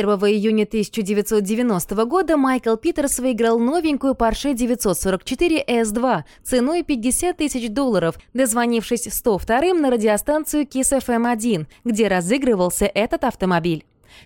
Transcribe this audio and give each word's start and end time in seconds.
1 0.00 0.08
июня 0.30 0.64
1990 0.64 2.04
года 2.06 2.38
Майкл 2.38 2.76
Питерс 2.76 3.18
выиграл 3.18 3.58
новенькую 3.58 4.14
Porsche 4.14 4.54
944 4.54 5.62
S2 5.62 6.22
ценой 6.42 6.82
50 6.82 7.36
тысяч 7.36 7.68
долларов, 7.68 8.18
дозвонившись 8.32 9.08
102-м 9.08 9.82
на 9.82 9.90
радиостанцию 9.90 10.64
Kiss 10.64 10.98
FM1, 10.98 11.66
где 11.84 12.08
разыгрывался 12.08 12.86
этот 12.86 13.24
автомобиль. 13.24 13.84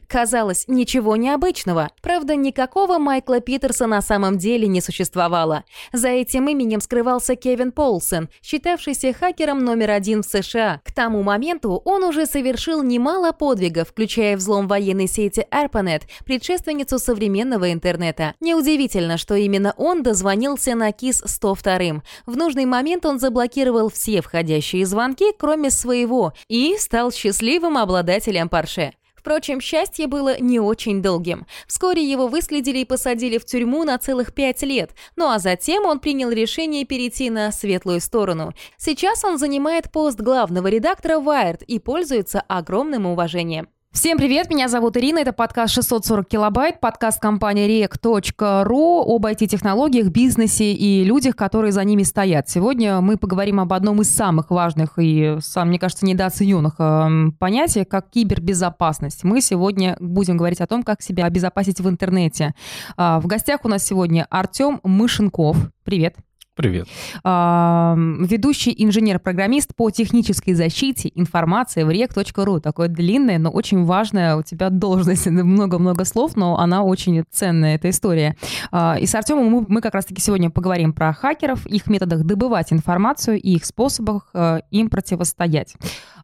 Казалось, 0.08 0.64
ничего 0.68 1.16
необычного. 1.16 1.90
Правда, 2.02 2.36
никакого 2.36 2.98
Майкла 2.98 3.40
Питерса 3.40 3.86
на 3.86 4.02
самом 4.02 4.38
деле 4.38 4.66
не 4.66 4.80
существовало. 4.80 5.64
За 5.92 6.08
этим 6.08 6.48
именем 6.48 6.80
скрывался 6.80 7.36
Кевин 7.36 7.72
Полсон, 7.72 8.28
считавшийся 8.42 9.12
хакером 9.12 9.64
номер 9.64 9.90
один 9.90 10.22
в 10.22 10.26
США. 10.26 10.80
К 10.84 10.92
тому 10.92 11.22
моменту 11.22 11.82
он 11.84 12.04
уже 12.04 12.26
совершил 12.26 12.82
немало 12.82 13.32
подвигов, 13.32 13.88
включая 13.88 14.36
взлом 14.36 14.68
военной 14.68 15.06
сети 15.06 15.46
ARPANET, 15.50 16.02
предшественницу 16.24 16.98
современного 16.98 17.72
интернета. 17.72 18.34
Неудивительно, 18.40 19.18
что 19.18 19.34
именно 19.34 19.74
он 19.76 20.02
дозвонился 20.02 20.74
на 20.74 20.92
КИС 20.92 21.22
102 21.24 22.02
В 22.26 22.36
нужный 22.36 22.64
момент 22.64 23.06
он 23.06 23.18
заблокировал 23.18 23.90
все 23.90 24.20
входящие 24.20 24.86
звонки, 24.86 25.32
кроме 25.38 25.70
своего, 25.70 26.32
и 26.48 26.76
стал 26.78 27.12
счастливым 27.12 27.76
обладателем 27.78 28.48
Porsche. 28.48 28.92
Впрочем, 29.24 29.58
счастье 29.58 30.06
было 30.06 30.38
не 30.38 30.60
очень 30.60 31.00
долгим. 31.00 31.46
Вскоре 31.66 32.04
его 32.04 32.28
выследили 32.28 32.80
и 32.80 32.84
посадили 32.84 33.38
в 33.38 33.46
тюрьму 33.46 33.82
на 33.84 33.96
целых 33.96 34.34
пять 34.34 34.60
лет, 34.60 34.90
ну 35.16 35.30
а 35.30 35.38
затем 35.38 35.86
он 35.86 35.98
принял 35.98 36.28
решение 36.28 36.84
перейти 36.84 37.30
на 37.30 37.50
светлую 37.50 38.02
сторону. 38.02 38.52
Сейчас 38.76 39.24
он 39.24 39.38
занимает 39.38 39.90
пост 39.90 40.20
главного 40.20 40.66
редактора 40.66 41.14
Wired 41.14 41.64
и 41.64 41.78
пользуется 41.78 42.42
огромным 42.42 43.06
уважением. 43.06 43.70
Всем 43.94 44.18
привет, 44.18 44.50
меня 44.50 44.66
зовут 44.66 44.96
Ирина, 44.96 45.20
это 45.20 45.32
подкаст 45.32 45.72
640 45.72 46.26
килобайт, 46.26 46.80
подкаст 46.80 47.20
компании 47.20 47.84
rec.ru 47.84 49.04
об 49.06 49.24
IT-технологиях, 49.24 50.08
бизнесе 50.08 50.72
и 50.72 51.04
людях, 51.04 51.36
которые 51.36 51.70
за 51.70 51.84
ними 51.84 52.02
стоят. 52.02 52.50
Сегодня 52.50 53.00
мы 53.00 53.16
поговорим 53.16 53.60
об 53.60 53.72
одном 53.72 54.02
из 54.02 54.10
самых 54.10 54.50
важных 54.50 54.98
и, 54.98 55.36
сам, 55.40 55.68
мне 55.68 55.78
кажется, 55.78 56.06
недооцененных 56.06 56.74
э, 56.80 57.30
понятий, 57.38 57.84
как 57.84 58.10
кибербезопасность. 58.10 59.22
Мы 59.22 59.40
сегодня 59.40 59.96
будем 60.00 60.38
говорить 60.38 60.60
о 60.60 60.66
том, 60.66 60.82
как 60.82 61.00
себя 61.00 61.26
обезопасить 61.26 61.78
в 61.78 61.88
интернете. 61.88 62.52
Э, 62.98 63.20
в 63.20 63.28
гостях 63.28 63.60
у 63.64 63.68
нас 63.68 63.84
сегодня 63.84 64.26
Артем 64.28 64.80
Мышенков. 64.82 65.56
Привет. 65.84 66.16
Привет. 66.56 66.86
Ведущий 67.24 68.72
инженер-программист 68.78 69.74
по 69.74 69.90
технической 69.90 70.54
защите 70.54 71.10
информации 71.16 71.82
в 71.82 71.88
rec.ru. 71.90 72.60
Такое 72.60 72.86
длинное, 72.86 73.38
но 73.38 73.50
очень 73.50 73.84
важное 73.84 74.36
у 74.36 74.42
тебя 74.42 74.70
должность. 74.70 75.26
Много-много 75.26 76.04
слов, 76.04 76.36
но 76.36 76.56
она 76.58 76.84
очень 76.84 77.24
ценная, 77.28 77.74
эта 77.74 77.90
история. 77.90 78.36
А, 78.70 78.96
и 79.00 79.06
с 79.06 79.14
Артемом 79.16 79.46
мы, 79.46 79.66
мы 79.68 79.80
как 79.80 79.94
раз-таки 79.94 80.20
сегодня 80.20 80.48
поговорим 80.48 80.92
про 80.92 81.12
хакеров, 81.12 81.66
их 81.66 81.88
методах 81.88 82.22
добывать 82.22 82.72
информацию 82.72 83.40
и 83.40 83.56
их 83.56 83.64
способах 83.64 84.30
а, 84.32 84.60
им 84.70 84.90
противостоять. 84.90 85.74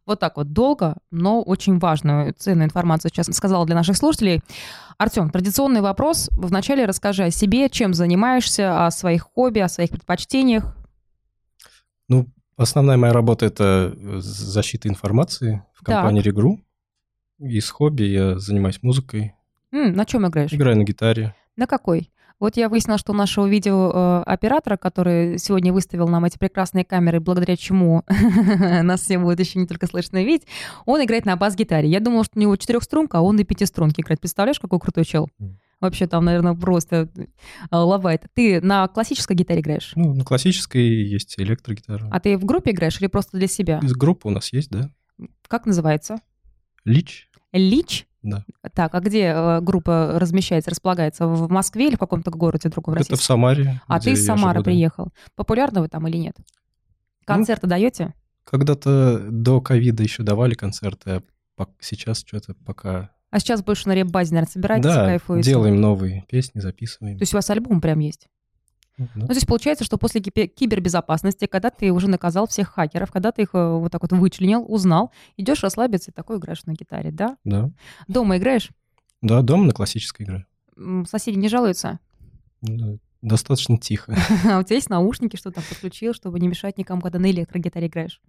Вот 0.06 0.20
так 0.20 0.36
вот 0.36 0.52
долго, 0.52 0.96
но 1.10 1.42
очень 1.42 1.78
важную, 1.78 2.34
ценную 2.34 2.66
информацию 2.66 3.10
сейчас 3.10 3.26
сказала 3.34 3.66
для 3.66 3.74
наших 3.74 3.96
слушателей. 3.96 4.42
Артем, 5.00 5.30
традиционный 5.30 5.80
вопрос. 5.80 6.28
Вначале 6.32 6.84
расскажи 6.84 7.24
о 7.24 7.30
себе, 7.30 7.70
чем 7.70 7.94
занимаешься, 7.94 8.84
о 8.86 8.90
своих 8.90 9.22
хобби, 9.22 9.60
о 9.60 9.68
своих 9.70 9.88
предпочтениях. 9.88 10.76
Ну, 12.08 12.26
основная 12.58 12.98
моя 12.98 13.14
работа– 13.14 13.46
это 13.46 13.94
защита 14.20 14.88
информации 14.90 15.64
в 15.72 15.84
компании 15.84 16.20
так. 16.20 16.34
Regru. 16.34 16.58
Из 17.38 17.70
хобби 17.70 18.02
я 18.02 18.38
занимаюсь 18.38 18.82
музыкой. 18.82 19.32
М, 19.72 19.94
на 19.94 20.04
чем 20.04 20.28
играешь? 20.28 20.52
Играю 20.52 20.76
на 20.76 20.82
гитаре. 20.82 21.34
На 21.56 21.66
какой? 21.66 22.12
Вот 22.40 22.56
я 22.56 22.70
выяснила, 22.70 22.96
что 22.96 23.12
у 23.12 23.14
нашего 23.14 23.46
видеооператора, 23.46 24.78
который 24.78 25.38
сегодня 25.38 25.74
выставил 25.74 26.08
нам 26.08 26.24
эти 26.24 26.38
прекрасные 26.38 26.86
камеры, 26.86 27.20
благодаря 27.20 27.54
чему 27.54 28.02
нас 28.82 29.02
все 29.02 29.18
будет 29.18 29.40
еще 29.40 29.58
не 29.58 29.66
только 29.66 29.86
слышно 29.86 30.16
и 30.16 30.24
видеть, 30.24 30.46
он 30.86 31.04
играет 31.04 31.26
на 31.26 31.36
бас-гитаре. 31.36 31.88
Я 31.88 32.00
думала, 32.00 32.24
что 32.24 32.38
у 32.38 32.40
него 32.40 32.56
четырехструнка, 32.56 33.18
а 33.18 33.20
он 33.20 33.38
и 33.38 33.44
пятиструнки 33.44 34.00
играет. 34.00 34.20
Представляешь, 34.20 34.58
какой 34.58 34.80
крутой 34.80 35.04
чел? 35.04 35.28
Вообще 35.80 36.06
там, 36.06 36.24
наверное, 36.24 36.54
просто 36.54 37.08
э, 37.16 37.26
лавает. 37.70 38.26
Ты 38.34 38.60
на 38.60 38.86
классической 38.88 39.34
гитаре 39.34 39.60
играешь? 39.60 39.92
Ну, 39.94 40.14
на 40.14 40.24
классической 40.24 40.82
есть 40.82 41.38
электрогитара. 41.38 42.06
А 42.10 42.20
ты 42.20 42.36
в 42.36 42.44
группе 42.44 42.72
играешь 42.72 43.00
или 43.00 43.06
просто 43.06 43.38
для 43.38 43.46
себя? 43.46 43.80
Из 43.82 43.94
группы 43.94 44.28
у 44.28 44.30
нас 44.30 44.52
есть, 44.52 44.70
да. 44.70 44.90
Как 45.48 45.64
называется? 45.64 46.20
Лич. 46.84 47.30
Лич? 47.52 48.06
Да. 48.22 48.44
Так, 48.74 48.94
а 48.94 49.00
где 49.00 49.32
э, 49.34 49.60
группа 49.60 50.12
размещается, 50.16 50.70
располагается? 50.70 51.26
В 51.26 51.50
Москве 51.50 51.88
или 51.88 51.96
в 51.96 51.98
каком-то 51.98 52.30
городе 52.30 52.68
другом 52.68 52.94
Это 52.94 53.16
в 53.16 53.22
Самаре. 53.22 53.80
А 53.86 54.00
ты 54.00 54.12
из 54.12 54.24
Самары 54.24 54.62
приехал. 54.62 55.06
Да. 55.06 55.12
Популярны 55.36 55.80
вы 55.80 55.88
там 55.88 56.06
или 56.06 56.16
нет? 56.16 56.36
Концерты 57.24 57.66
ну, 57.66 57.70
даете? 57.70 58.14
Когда-то 58.44 59.18
до 59.30 59.60
ковида 59.60 60.02
еще 60.02 60.22
давали 60.22 60.54
концерты, 60.54 61.22
а 61.56 61.66
сейчас 61.78 62.24
что-то 62.26 62.54
пока... 62.66 63.10
А 63.30 63.38
сейчас 63.38 63.62
больше 63.62 63.88
на 63.88 63.94
реп-базе, 63.94 64.34
наверное, 64.34 64.52
собираетесь 64.52 64.86
да, 64.86 65.06
кайфуете? 65.06 65.48
делаем 65.48 65.80
новые 65.80 66.24
песни, 66.28 66.58
записываем. 66.58 67.16
То 67.16 67.22
есть 67.22 67.32
у 67.32 67.36
вас 67.36 67.48
альбом 67.48 67.80
прям 67.80 68.00
есть? 68.00 68.28
Ну, 69.14 69.26
то 69.26 69.32
есть 69.32 69.46
получается, 69.46 69.84
что 69.84 69.96
после 69.96 70.20
кибербезопасности, 70.20 71.46
когда 71.46 71.70
ты 71.70 71.90
уже 71.90 72.08
наказал 72.08 72.46
всех 72.46 72.68
хакеров, 72.68 73.10
когда 73.10 73.32
ты 73.32 73.42
их 73.42 73.50
э, 73.54 73.72
вот 73.78 73.90
так 73.90 74.02
вот 74.02 74.12
вычленил, 74.12 74.64
узнал, 74.68 75.10
идешь 75.36 75.62
расслабиться 75.62 76.10
и 76.10 76.14
такой 76.14 76.38
играешь 76.38 76.64
на 76.66 76.72
гитаре, 76.72 77.10
да? 77.10 77.38
Да. 77.44 77.70
Дома 78.08 78.36
играешь? 78.36 78.70
Да, 79.22 79.40
дома 79.42 79.64
на 79.64 79.72
классической 79.72 80.24
игре. 80.24 80.46
Соседи 81.08 81.36
не 81.36 81.48
жалуются? 81.48 81.98
Да, 82.60 82.96
достаточно 83.22 83.78
тихо. 83.78 84.16
А 84.44 84.58
у 84.58 84.62
тебя 84.62 84.76
есть 84.76 84.90
наушники, 84.90 85.36
что 85.36 85.50
там 85.50 85.64
подключил, 85.68 86.12
чтобы 86.12 86.38
не 86.38 86.48
мешать 86.48 86.76
никому, 86.76 87.00
когда 87.00 87.18
на 87.18 87.30
электрогитаре 87.30 87.86
играешь? 87.86 88.20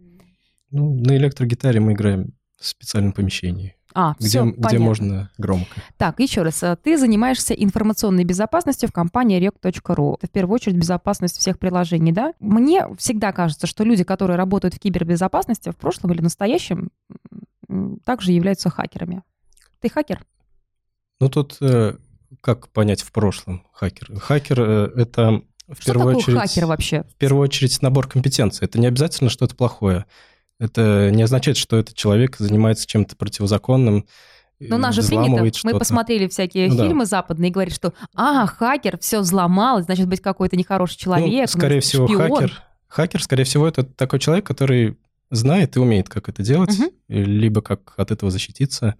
Ну, 0.70 0.96
на 0.96 1.18
электрогитаре 1.18 1.82
мы 1.82 1.94
играем 1.94 2.34
в 2.58 2.66
специальном 2.66 3.12
помещении. 3.12 3.76
А, 3.94 4.16
где, 4.20 4.28
все, 4.28 4.46
где 4.46 4.80
можно 4.80 5.30
громко. 5.38 5.82
Так, 5.98 6.20
еще 6.20 6.44
раз. 6.44 6.64
Э, 6.64 6.78
ты 6.82 6.98
занимаешься 6.98 7.54
информационной 7.54 8.24
безопасностью 8.24 8.90
в 8.90 8.92
компании 8.92 9.40
rec.ru. 9.40 10.16
Это 10.18 10.28
в 10.28 10.32
первую 10.32 10.56
очередь 10.56 10.78
безопасность 10.78 11.38
всех 11.38 11.60
приложений, 11.60 12.12
да? 12.12 12.34
Мне 12.40 12.88
всегда 12.98 13.32
кажется, 13.32 13.68
что 13.68 13.84
люди, 13.84 14.04
которые 14.04 14.38
работают 14.38 14.76
в 14.76 14.80
кибербезопасности 14.80 15.70
в 15.70 15.76
прошлом 15.76 16.14
или 16.14 16.22
настоящем, 16.22 16.90
также 18.06 18.32
являются 18.32 18.70
хакерами. 18.70 19.24
Ты 19.80 19.90
хакер? 19.90 20.26
Ну, 21.20 21.30
тут 21.30 21.58
э, 21.62 21.96
как 22.42 22.70
понять 22.70 23.02
в 23.02 23.12
прошлом 23.12 23.66
хакер? 23.74 24.20
Хакер 24.20 24.62
э,— 24.62 24.92
это 24.96 25.44
в 25.68 25.82
что 25.82 25.94
первую 25.94 26.16
такое 26.16 26.16
очередь... 26.16 26.40
хакер 26.40 26.66
вообще? 26.66 27.04
В 27.04 27.16
первую 27.16 27.44
очередь 27.44 27.82
набор 27.82 28.08
компетенций. 28.08 28.66
Это 28.66 28.80
не 28.80 28.88
обязательно 28.88 29.30
что-то 29.30 29.56
плохое. 29.56 30.06
Это 30.62 31.10
не 31.10 31.24
означает, 31.24 31.58
что 31.58 31.76
этот 31.76 31.96
человек 31.96 32.38
занимается 32.38 32.86
чем-то 32.86 33.16
противозаконным, 33.16 34.06
но 34.60 34.78
нас 34.78 34.94
же 34.94 35.02
принято, 35.02 35.44
мы 35.64 35.80
посмотрели 35.80 36.28
всякие 36.28 36.70
ну, 36.70 36.78
фильмы 36.78 37.06
да. 37.06 37.06
западные 37.06 37.50
и 37.50 37.52
говорят, 37.52 37.74
что 37.74 37.94
а, 38.14 38.46
хакер, 38.46 39.00
все 39.00 39.22
взломал, 39.22 39.82
значит 39.82 40.08
быть 40.08 40.22
какой-то 40.22 40.56
нехороший 40.56 40.98
ну, 41.00 41.04
человек, 41.04 41.50
ну, 41.52 41.60
скорее 41.60 41.80
всего, 41.80 42.08
шпион. 42.08 42.36
хакер. 42.36 42.62
Хакер, 42.88 43.24
скорее 43.24 43.44
всего, 43.46 43.68
это 43.68 43.82
такой 43.82 44.20
человек, 44.20 44.46
который 44.46 44.98
знает 45.32 45.78
и 45.78 45.80
умеет, 45.80 46.10
как 46.10 46.30
это 46.30 46.44
делать, 46.44 46.78
угу. 46.80 46.92
либо 47.08 47.64
как 47.64 47.96
от 47.98 48.12
этого 48.12 48.30
защититься. 48.30 48.98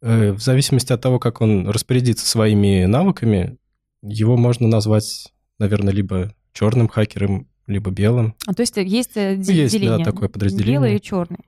Э, 0.00 0.30
в 0.30 0.40
зависимости 0.40 0.92
от 0.92 1.00
того, 1.00 1.18
как 1.18 1.40
он 1.40 1.68
распорядится 1.68 2.24
своими 2.24 2.84
навыками, 2.84 3.56
его 4.00 4.36
можно 4.36 4.68
назвать, 4.68 5.32
наверное, 5.58 5.92
либо 5.92 6.32
черным 6.52 6.86
хакером, 6.86 7.48
либо 7.66 7.90
белым. 7.90 8.34
А 8.46 8.54
то 8.54 8.60
есть 8.60 8.76
есть 8.76 9.16
э, 9.16 9.36
ну, 9.36 9.52
есть, 9.52 9.72
деление? 9.72 9.98
да, 9.98 10.04
такое 10.04 10.28
подразделение. 10.28 10.74
Белый 10.74 10.96
и 10.96 11.00
черный. 11.00 11.40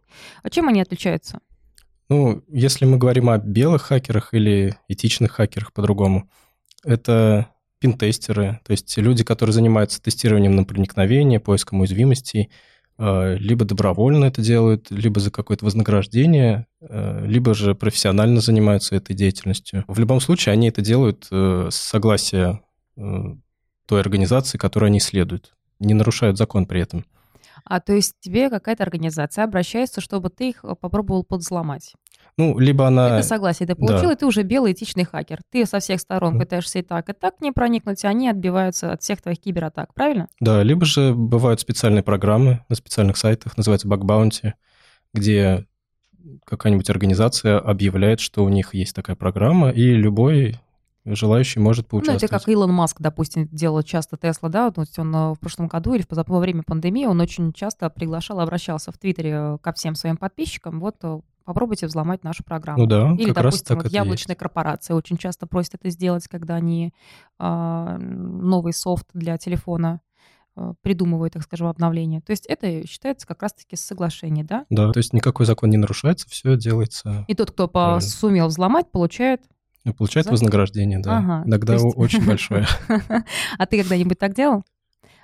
А 0.42 0.50
чем 0.50 0.68
они 0.68 0.80
отличаются? 0.80 1.40
Ну, 2.08 2.42
если 2.48 2.84
мы 2.84 2.98
говорим 2.98 3.28
о 3.28 3.38
белых 3.38 3.82
хакерах 3.82 4.32
или 4.32 4.76
этичных 4.88 5.32
хакерах 5.32 5.72
по-другому, 5.72 6.30
это 6.84 7.48
пинтестеры, 7.80 8.60
то 8.64 8.70
есть 8.70 8.96
люди, 8.96 9.24
которые 9.24 9.52
занимаются 9.52 10.00
тестированием 10.00 10.56
на 10.56 10.64
проникновение, 10.64 11.40
поиском 11.40 11.80
уязвимостей, 11.80 12.50
э, 12.98 13.36
либо 13.36 13.64
добровольно 13.66 14.24
это 14.24 14.40
делают, 14.40 14.90
либо 14.90 15.20
за 15.20 15.30
какое-то 15.30 15.64
вознаграждение, 15.64 16.66
э, 16.80 17.26
либо 17.26 17.54
же 17.54 17.74
профессионально 17.74 18.40
занимаются 18.40 18.96
этой 18.96 19.14
деятельностью. 19.14 19.84
В 19.88 19.98
любом 19.98 20.20
случае, 20.20 20.54
они 20.54 20.68
это 20.68 20.80
делают 20.80 21.26
с 21.30 21.74
согласия 21.74 22.62
той 23.86 24.00
организации, 24.00 24.58
которой 24.58 24.86
они 24.86 25.00
следуют 25.00 25.56
не 25.78 25.94
нарушают 25.94 26.38
закон 26.38 26.66
при 26.66 26.80
этом. 26.80 27.04
А 27.64 27.80
то 27.80 27.92
есть 27.92 28.14
тебе 28.20 28.48
какая-то 28.48 28.84
организация 28.84 29.44
обращается, 29.44 30.00
чтобы 30.00 30.30
ты 30.30 30.50
их 30.50 30.64
э, 30.64 30.74
попробовал 30.80 31.24
подзломать? 31.24 31.94
Ну, 32.38 32.58
либо 32.58 32.86
она... 32.86 33.18
Это 33.18 33.26
согласие 33.26 33.66
ты 33.66 33.74
получил, 33.74 34.08
да. 34.08 34.12
и 34.12 34.16
ты 34.16 34.26
уже 34.26 34.42
белый 34.42 34.72
этичный 34.72 35.04
хакер. 35.04 35.40
Ты 35.50 35.64
со 35.64 35.80
всех 35.80 36.00
сторон 36.00 36.38
пытаешься 36.38 36.80
и 36.80 36.82
так, 36.82 37.08
и 37.08 37.12
так 37.14 37.40
не 37.40 37.50
проникнуть, 37.50 38.04
и 38.04 38.06
они 38.06 38.28
отбиваются 38.28 38.92
от 38.92 39.02
всех 39.02 39.22
твоих 39.22 39.40
кибератак, 39.40 39.94
правильно? 39.94 40.28
Да, 40.38 40.62
либо 40.62 40.84
же 40.84 41.14
бывают 41.14 41.60
специальные 41.60 42.02
программы 42.02 42.64
на 42.68 42.76
специальных 42.76 43.16
сайтах, 43.16 43.56
называется 43.56 43.88
Bug 43.88 44.02
Bounty, 44.02 44.52
где 45.14 45.66
какая-нибудь 46.44 46.90
организация 46.90 47.58
объявляет, 47.58 48.20
что 48.20 48.44
у 48.44 48.48
них 48.50 48.74
есть 48.74 48.94
такая 48.94 49.16
программа, 49.16 49.70
и 49.70 49.92
любой 49.92 50.60
желающий 51.06 51.60
может 51.60 51.86
поучаствовать. 51.88 52.22
Ну, 52.22 52.26
это 52.26 52.38
как 52.38 52.48
Илон 52.48 52.72
Маск, 52.72 53.00
допустим, 53.00 53.48
делал 53.50 53.82
часто 53.82 54.16
Тесла, 54.16 54.48
да, 54.48 54.70
то 54.70 54.82
есть 54.82 54.98
он 54.98 55.14
э, 55.14 55.32
в 55.32 55.38
прошлом 55.38 55.68
году 55.68 55.94
или 55.94 56.04
во 56.08 56.40
время 56.40 56.62
пандемии, 56.62 57.06
он 57.06 57.20
очень 57.20 57.52
часто 57.52 57.88
приглашал, 57.90 58.40
обращался 58.40 58.92
в 58.92 58.98
Твиттере 58.98 59.58
ко 59.62 59.72
всем 59.72 59.94
своим 59.94 60.16
подписчикам, 60.16 60.80
вот 60.80 60.96
э, 61.02 61.20
попробуйте 61.46 61.86
взломать 61.86 62.24
нашу 62.24 62.44
программу. 62.44 62.80
Ну 62.82 62.86
да, 62.86 63.12
Или, 63.12 63.28
как 63.28 63.44
раз 63.44 63.54
допустим, 63.54 63.76
так 63.76 63.84
вот 63.84 63.92
яблочная 63.92 64.34
есть. 64.34 64.40
корпорация 64.40 64.96
очень 64.96 65.16
часто 65.16 65.46
просит 65.46 65.76
это 65.76 65.88
сделать, 65.90 66.26
когда 66.28 66.56
они 66.56 66.92
а, 67.38 67.96
новый 67.98 68.72
софт 68.72 69.06
для 69.14 69.38
телефона 69.38 70.00
а, 70.56 70.74
придумывают, 70.82 71.34
так 71.34 71.44
скажем, 71.44 71.68
обновление. 71.68 72.20
То 72.20 72.32
есть 72.32 72.46
это 72.46 72.86
считается 72.86 73.26
как 73.26 73.42
раз-таки 73.42 73.76
соглашение, 73.76 74.44
да? 74.44 74.66
Да, 74.70 74.90
то 74.90 74.98
есть 74.98 75.12
никакой 75.12 75.46
закон 75.46 75.70
не 75.70 75.76
нарушается, 75.76 76.28
все 76.28 76.56
делается, 76.56 77.24
И 77.28 77.34
тот, 77.34 77.52
кто 77.52 77.68
Правильно. 77.68 78.00
сумел 78.00 78.48
взломать, 78.48 78.90
получает... 78.90 79.42
ну, 79.86 79.94
получает 79.94 80.26
За- 80.26 80.32
вознаграждение, 80.32 80.98
да. 80.98 81.18
Ага, 81.18 81.42
Иногда 81.46 81.74
есть- 81.74 81.96
очень 81.96 82.26
большое. 82.26 82.66
А 83.58 83.66
ты 83.66 83.78
когда-нибудь 83.80 84.18
так 84.18 84.34
делал? 84.34 84.64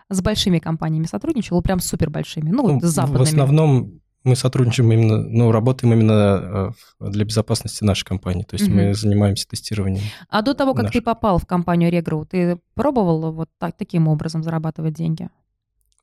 С 0.09 0.21
большими 0.23 0.61
компаниями 0.61 1.07
сотрудничал, 1.07 1.61
прям 1.63 1.81
супер 1.81 2.11
большими, 2.11 2.51
ну, 2.51 2.75
Ну, 2.75 2.81
с 2.81 2.85
западными. 2.85 3.19
В 3.19 3.23
основном 3.23 4.01
мы 4.25 4.37
сотрудничаем 4.37 4.93
именно, 4.93 5.19
ну, 5.19 5.51
работаем 5.51 5.93
именно 5.95 6.75
э, 7.01 7.11
для 7.11 7.25
безопасности 7.25 7.83
нашей 7.83 8.05
компании. 8.05 8.45
То 8.45 8.55
есть 8.55 8.69
мы 8.69 8.95
занимаемся 8.95 9.49
тестированием. 9.49 10.05
А 10.29 10.43
до 10.43 10.55
того, 10.55 10.75
как 10.75 10.93
ты 10.93 11.03
попал 11.03 11.39
в 11.39 11.47
компанию 11.47 11.91
Регру, 11.91 12.25
ты 12.25 12.59
пробовал 12.75 13.33
вот 13.33 13.49
так, 13.59 13.77
таким 13.77 14.07
образом 14.07 14.45
зарабатывать 14.45 14.95
деньги? 14.95 15.29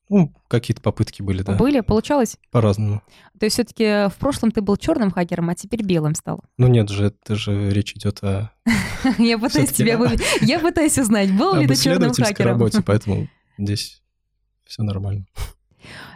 Ну, 0.09 0.33
какие-то 0.47 0.81
попытки 0.81 1.21
были, 1.21 1.43
да, 1.43 1.53
Были? 1.55 1.81
Получалось? 1.81 2.37
по-разному. 2.51 3.03
То 3.39 3.45
есть 3.45 3.53
все-таки 3.53 4.09
в 4.09 4.15
прошлом 4.19 4.51
ты 4.51 4.61
был 4.61 4.75
черным 4.75 5.11
хакером, 5.11 5.49
а 5.49 5.55
теперь 5.55 5.83
белым 5.83 6.15
стал. 6.15 6.43
Ну 6.57 6.67
нет 6.67 6.89
же, 6.89 7.05
это 7.05 7.35
же 7.35 7.69
речь 7.71 7.93
идет 7.93 8.23
о, 8.23 8.51
Я 9.19 9.37
пытаюсь 9.37 9.71
тебя 9.71 9.99
Я 10.41 10.59
пытаюсь 10.59 10.97
узнать, 10.97 11.31
был 11.37 11.55
ли 11.55 11.67
ты 11.67 11.75
черным 11.75 12.11
хакером. 12.11 12.53
работе, 12.53 12.81
поэтому 12.85 13.27
здесь 13.57 14.01
все 14.65 14.83
нормально. 14.83 15.25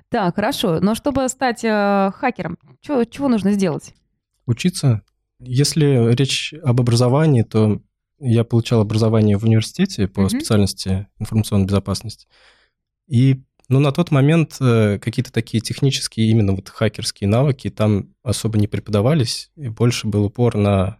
Так, 0.09 0.35
хорошо. 0.35 0.79
Но 0.79 0.95
чтобы 0.95 1.29
стать 1.29 1.63
э, 1.63 2.11
хакером, 2.15 2.57
чего 2.81 3.29
нужно 3.29 3.53
сделать? 3.53 3.93
Учиться. 4.45 5.01
Если 5.39 6.13
речь 6.13 6.53
об 6.63 6.81
образовании, 6.81 7.43
то 7.43 7.81
я 8.19 8.43
получал 8.43 8.81
образование 8.81 9.37
в 9.37 9.43
университете 9.43 10.07
по 10.07 10.29
специальности 10.29 11.07
информационной 11.19 11.65
безопасности. 11.65 12.27
И 13.07 13.43
ну, 13.73 13.79
на 13.79 13.91
тот 13.91 14.11
момент 14.11 14.57
э, 14.61 14.99
какие-то 14.99 15.31
такие 15.31 15.61
технические, 15.61 16.29
именно 16.29 16.53
вот 16.53 16.69
хакерские 16.69 17.27
навыки 17.27 17.69
там 17.69 18.09
особо 18.23 18.57
не 18.57 18.67
преподавались, 18.67 19.51
и 19.55 19.69
больше 19.69 20.07
был 20.07 20.25
упор 20.25 20.55
на 20.55 20.97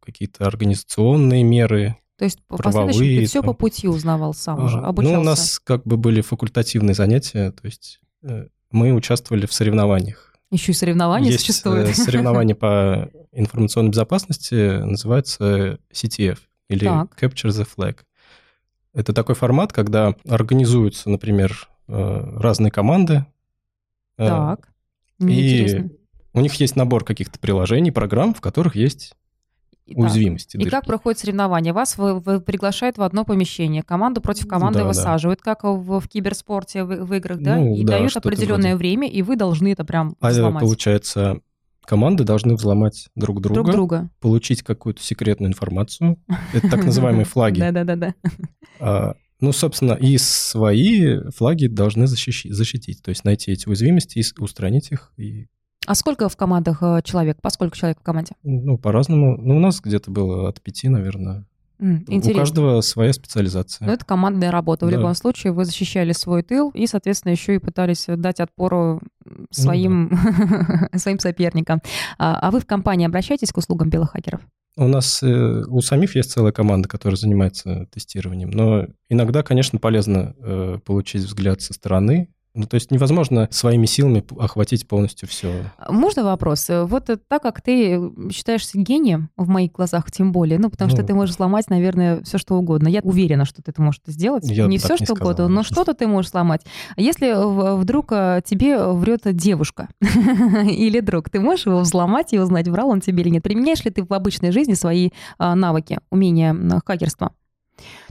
какие-то 0.00 0.46
организационные 0.46 1.42
меры. 1.42 1.96
То 2.18 2.24
есть 2.24 2.40
по 2.48 2.56
последующему 2.56 2.88
ты 2.88 2.98
Правовые 2.98 3.26
все 3.26 3.40
там. 3.40 3.46
по 3.46 3.52
пути 3.54 3.88
узнавал 3.88 4.34
сам 4.34 4.64
уже, 4.64 4.78
обучался. 4.78 5.14
Ну, 5.14 5.20
у 5.20 5.24
нас 5.24 5.60
как 5.60 5.84
бы 5.84 5.96
были 5.96 6.20
факультативные 6.20 6.94
занятия, 6.94 7.52
то 7.52 7.64
есть 7.64 8.00
э, 8.22 8.48
мы 8.70 8.92
участвовали 8.92 9.46
в 9.46 9.52
соревнованиях. 9.52 10.34
Еще 10.50 10.72
и 10.72 10.74
соревнования 10.74 11.30
Есть 11.30 11.44
существуют. 11.44 11.88
э, 11.88 11.94
соревнования 11.94 12.54
по 12.54 13.10
информационной 13.32 13.90
безопасности, 13.90 14.80
называется 14.80 15.78
CTF 15.92 16.38
или 16.68 16.84
Так. 16.86 17.22
Capture 17.22 17.50
the 17.50 17.68
Flag. 17.76 17.98
Это 18.94 19.12
такой 19.12 19.34
формат, 19.34 19.72
когда 19.72 20.14
организуются, 20.26 21.10
например, 21.10 21.68
разные 21.88 22.70
команды. 22.70 23.24
э, 24.18 24.26
Так. 24.26 24.68
Мне 25.18 25.34
И 25.34 25.52
интересно. 25.62 25.90
у 26.34 26.40
них 26.40 26.54
есть 26.54 26.76
набор 26.76 27.04
каких-то 27.04 27.38
приложений, 27.38 27.90
программ, 27.92 28.34
в 28.34 28.40
которых 28.40 28.76
есть 28.76 29.14
И 29.86 29.94
так. 29.94 30.02
уязвимости. 30.04 30.56
И 30.56 30.64
как 30.64 30.70
дырки. 30.70 30.86
проходит 30.86 31.18
соревнование? 31.20 31.72
Вас 31.72 31.96
вы- 31.98 32.20
вы 32.20 32.40
приглашают 32.40 32.98
в 32.98 33.02
одно 33.02 33.24
помещение, 33.24 33.82
команду 33.82 34.20
против 34.20 34.46
команды 34.46 34.78
Да, 34.80 34.84
да. 34.84 34.88
высаживают, 34.88 35.40
как 35.40 35.64
в, 35.64 35.98
в 36.00 36.08
киберспорте, 36.08 36.84
в, 36.84 36.88
в 37.04 37.14
играх, 37.14 37.40
да? 37.40 37.56
Ну, 37.56 37.74
и 37.74 37.84
да, 37.84 37.98
дают 37.98 38.16
определенное 38.16 38.72
вроде. 38.72 38.76
время, 38.76 39.08
и 39.08 39.22
вы 39.22 39.36
должны 39.36 39.72
это 39.72 39.84
прям 39.84 40.14
А 40.20 40.28
э, 40.28 40.32
взломать 40.32 40.62
получается, 40.62 41.40
команды 41.84 42.22
должны 42.24 42.54
взломать 42.54 43.08
друг 43.16 43.40
друга, 43.40 43.54
друг 43.62 43.72
друга. 43.74 44.10
получить 44.20 44.62
какую-то 44.62 45.02
секретную 45.02 45.50
информацию. 45.50 46.18
Это 46.52 46.68
так 46.70 46.84
называемые 46.84 47.24
флаги. 47.24 47.60
Да-да-да. 47.60 49.14
Ну, 49.40 49.52
собственно, 49.52 49.92
и 49.92 50.18
свои 50.18 51.20
флаги 51.30 51.66
должны 51.66 52.04
защищи- 52.04 52.50
защитить, 52.50 53.02
то 53.02 53.10
есть 53.10 53.24
найти 53.24 53.52
эти 53.52 53.68
уязвимости 53.68 54.18
и 54.18 54.24
устранить 54.40 54.90
их. 54.90 55.12
И, 55.16 55.46
А 55.86 55.94
сколько 55.94 56.28
в 56.28 56.36
командах 56.36 56.82
э, 56.82 57.00
человек? 57.04 57.40
По 57.40 57.50
сколько 57.50 57.76
человек 57.76 58.00
в 58.00 58.02
команде? 58.02 58.32
ну, 58.42 58.78
по-разному. 58.78 59.36
Ну, 59.36 59.56
у 59.56 59.60
нас 59.60 59.80
где-то 59.80 60.10
было 60.10 60.48
от 60.48 60.60
пяти, 60.60 60.88
наверное. 60.88 61.44
М, 61.80 62.04
У 62.08 62.12
Интересно. 62.12 62.42
каждого 62.42 62.80
своя 62.80 63.12
специализация. 63.12 63.86
Ну, 63.86 63.92
это 63.92 64.04
командная 64.04 64.50
работа. 64.50 64.84
В 64.86 64.90
Да. 64.90 64.96
любом 64.96 65.14
случае, 65.14 65.52
вы 65.52 65.64
защищали 65.64 66.10
свой 66.10 66.42
тыл 66.42 66.70
и, 66.70 66.88
соответственно, 66.88 67.30
еще 67.30 67.54
и 67.54 67.58
пытались 67.58 68.06
дать 68.08 68.40
отпору 68.40 69.00
Ну 69.24 69.46
своим, 69.52 70.10
своим 70.96 71.20
соперникам. 71.20 71.80
А, 72.18 72.36
а 72.40 72.50
вы 72.50 72.58
в 72.58 72.66
компании 72.66 73.06
обращаетесь 73.06 73.52
к 73.52 73.56
услугам 73.58 73.88
белых 73.90 74.10
хакеров? 74.10 74.40
У 74.78 74.86
нас 74.86 75.24
э, 75.24 75.64
у 75.66 75.80
самих 75.80 76.14
есть 76.14 76.30
целая 76.30 76.52
команда, 76.52 76.88
которая 76.88 77.16
занимается 77.16 77.86
тестированием, 77.92 78.50
но 78.50 78.86
иногда, 79.08 79.42
конечно, 79.42 79.80
полезно 79.80 80.36
э, 80.38 80.78
получить 80.84 81.22
взгляд 81.22 81.60
со 81.60 81.74
стороны. 81.74 82.28
Ну, 82.58 82.66
то 82.66 82.74
есть 82.74 82.90
невозможно 82.90 83.48
своими 83.50 83.86
силами 83.86 84.24
охватить 84.38 84.86
полностью 84.88 85.28
все. 85.28 85.52
Можно 85.88 86.24
вопрос? 86.24 86.68
Э, 86.70 86.84
Вот 86.84 87.08
э, 87.08 87.16
так 87.28 87.40
как 87.42 87.62
ты 87.62 88.00
считаешься 88.32 88.78
гением, 88.78 89.30
в 89.36 89.48
моих 89.48 89.72
глазах 89.72 90.10
тем 90.10 90.32
более, 90.32 90.58
ну, 90.58 90.68
потому 90.70 90.90
что 90.90 91.02
Ну. 91.02 91.06
ты 91.06 91.14
можешь 91.14 91.36
сломать, 91.36 91.70
наверное, 91.70 92.20
все 92.24 92.36
что 92.38 92.56
угодно. 92.56 92.88
Я 92.88 93.00
уверена, 93.02 93.44
что 93.44 93.62
ты 93.62 93.70
это 93.70 93.80
можешь 93.80 94.00
сделать. 94.06 94.42
Я 94.44 94.66
не 94.66 94.78
все 94.78 94.94
не 94.94 94.96
что 94.96 95.14
сказал. 95.14 95.28
угодно, 95.32 95.48
но 95.48 95.62
что-то 95.62 95.94
ты 95.94 96.06
можешь 96.06 96.30
сломать. 96.32 96.62
Если 96.96 97.32
в- 97.32 97.76
вдруг 97.76 98.10
э, 98.12 98.42
тебе 98.44 98.78
врет 98.92 99.20
девушка 99.36 99.88
или 100.00 101.00
друг, 101.00 101.30
ты 101.30 101.40
можешь 101.40 101.66
его 101.66 101.78
взломать 101.80 102.32
и 102.32 102.38
узнать, 102.38 102.68
врал 102.68 102.88
он 102.90 103.00
тебе 103.00 103.22
или 103.22 103.30
нет? 103.30 103.42
Применяешь 103.42 103.84
ли 103.84 103.90
ты 103.90 104.02
в 104.04 104.12
обычной 104.12 104.50
жизни 104.50 104.74
свои 104.74 105.10
а, 105.38 105.54
навыки, 105.54 105.98
умения 106.10 106.56
хакерства? 106.84 107.32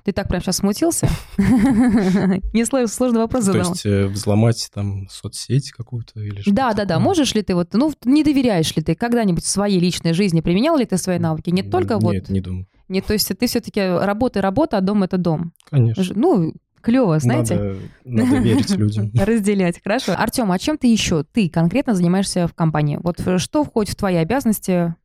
Ты 0.03 0.11
так 0.11 0.27
прям 0.27 0.41
сейчас 0.41 0.57
смутился? 0.57 1.09
Не 1.37 2.65
сложный 2.65 3.19
вопрос 3.19 3.45
То 3.45 3.53
задал. 3.53 3.71
есть 3.71 3.85
э, 3.85 4.07
взломать 4.07 4.69
там 4.73 5.07
соцсеть 5.09 5.71
какую-то 5.71 6.19
или 6.19 6.41
что 6.41 6.51
Да, 6.51 6.73
да, 6.73 6.85
да. 6.85 6.99
Можешь 6.99 7.33
ли 7.35 7.41
ты 7.41 7.55
вот, 7.55 7.73
ну, 7.73 7.93
не 8.05 8.23
доверяешь 8.23 8.75
ли 8.75 8.83
ты 8.83 8.95
когда-нибудь 8.95 9.43
в 9.43 9.47
своей 9.47 9.79
личной 9.79 10.13
жизни, 10.13 10.41
применял 10.41 10.77
ли 10.77 10.85
ты 10.85 10.97
свои 10.97 11.19
навыки? 11.19 11.49
Не 11.49 11.63
только 11.63 11.97
вот, 11.99 12.13
Нет, 12.13 12.29
не 12.29 12.41
думаю. 12.41 12.67
не, 12.87 13.01
то 13.01 13.13
есть 13.13 13.27
ты 13.37 13.47
все-таки 13.47 13.81
работа 13.81 14.39
и 14.39 14.41
работа, 14.41 14.77
а 14.77 14.81
дом 14.81 15.03
это 15.03 15.17
дом. 15.17 15.53
Конечно. 15.69 16.13
Ну, 16.15 16.53
клево, 16.81 17.19
знаете? 17.19 17.55
Надо, 17.55 17.77
надо 18.05 18.37
верить 18.37 18.69
людям. 18.71 19.11
Разделять, 19.15 19.81
хорошо. 19.83 20.13
Артем, 20.17 20.51
а 20.51 20.59
чем 20.59 20.77
ты 20.77 20.87
еще, 20.87 21.23
ты 21.23 21.49
конкретно 21.49 21.93
занимаешься 21.93 22.47
в 22.47 22.53
компании? 22.53 22.99
Вот 23.01 23.19
э, 23.25 23.37
что 23.37 23.63
входит 23.63 23.93
в 23.93 23.95
твои 23.97 24.15
обязанности 24.15 24.95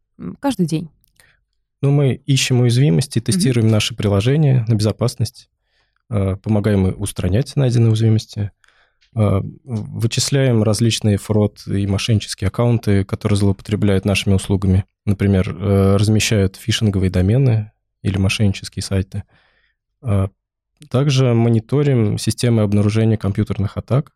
каждый 0.40 0.66
день? 0.66 0.90
Ну, 1.82 1.90
мы 1.90 2.14
ищем 2.14 2.60
уязвимости, 2.60 3.18
тестируем 3.18 3.68
наши 3.68 3.96
приложения 3.96 4.64
на 4.68 4.74
безопасность, 4.74 5.50
э, 6.10 6.36
помогаем 6.36 6.94
устранять 6.96 7.56
найденные 7.56 7.88
уязвимости, 7.88 8.52
э, 9.16 9.40
вычисляем 9.64 10.62
различные 10.62 11.16
фрод 11.16 11.66
и 11.66 11.84
мошеннические 11.88 12.48
аккаунты, 12.48 13.04
которые 13.04 13.36
злоупотребляют 13.36 14.04
нашими 14.04 14.34
услугами. 14.34 14.84
Например, 15.04 15.48
э, 15.50 15.96
размещают 15.96 16.54
фишинговые 16.54 17.10
домены 17.10 17.72
или 18.02 18.16
мошеннические 18.16 18.82
сайты. 18.82 19.24
Также 20.88 21.34
мониторим 21.34 22.18
системы 22.18 22.62
обнаружения 22.62 23.16
компьютерных 23.16 23.76
атак. 23.76 24.12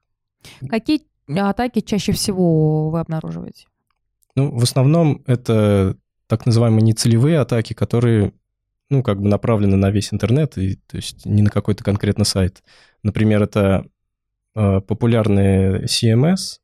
Какие 0.68 1.02
атаки 1.28 1.80
чаще 1.80 2.12
всего 2.12 2.90
вы 2.90 2.98
обнаруживаете? 2.98 3.66
Ну, 4.34 4.56
в 4.56 4.62
основном 4.62 5.22
это 5.26 5.96
так 6.26 6.46
называемые 6.46 6.82
нецелевые 6.82 7.38
атаки, 7.38 7.72
которые, 7.72 8.32
ну, 8.90 9.02
как 9.02 9.20
бы 9.20 9.28
направлены 9.28 9.76
на 9.76 9.90
весь 9.90 10.12
интернет, 10.12 10.58
и, 10.58 10.76
то 10.86 10.96
есть 10.96 11.24
не 11.26 11.42
на 11.42 11.50
какой-то 11.50 11.84
конкретно 11.84 12.24
сайт. 12.24 12.62
Например, 13.02 13.42
это 13.42 13.86
э, 14.54 14.80
популярные 14.80 15.84
CMS, 15.84 16.60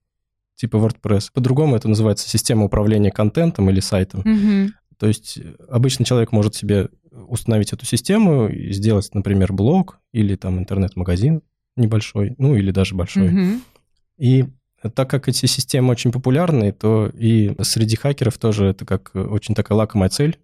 типа 0.56 0.76
WordPress. 0.76 1.30
По-другому 1.32 1.76
это 1.76 1.88
называется 1.88 2.28
система 2.28 2.64
управления 2.64 3.10
контентом 3.10 3.70
или 3.70 3.80
сайтом. 3.80 4.22
Мгм. 4.24 4.74
То 4.98 5.08
есть 5.08 5.38
обычно 5.68 6.04
человек 6.04 6.32
может 6.32 6.54
себе 6.54 6.88
установить 7.10 7.72
эту 7.72 7.84
систему 7.84 8.48
и 8.48 8.72
сделать, 8.72 9.10
например, 9.14 9.52
блог 9.52 9.98
или 10.12 10.36
там 10.36 10.58
интернет-магазин 10.58 11.42
небольшой, 11.76 12.34
ну 12.38 12.54
или 12.54 12.70
даже 12.70 12.94
большой. 12.94 13.30
Мгм. 13.30 13.62
И 14.18 14.44
так 14.90 15.08
как 15.08 15.28
эти 15.28 15.46
системы 15.46 15.90
очень 15.90 16.12
популярны, 16.12 16.72
то 16.72 17.10
и 17.14 17.54
среди 17.62 17.96
хакеров 17.96 18.38
тоже 18.38 18.66
это 18.66 18.84
как 18.84 19.10
очень 19.14 19.54
такая 19.54 19.76
лакомая 19.76 20.10
цель. 20.10 20.38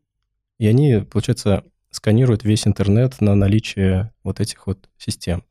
И 0.58 0.66
они, 0.66 1.04
получается, 1.10 1.64
сканируют 1.90 2.44
весь 2.44 2.66
интернет 2.66 3.20
на 3.20 3.34
наличие 3.34 4.12
вот 4.22 4.40
этих 4.40 4.66
вот 4.66 4.88
систем. 4.98 5.44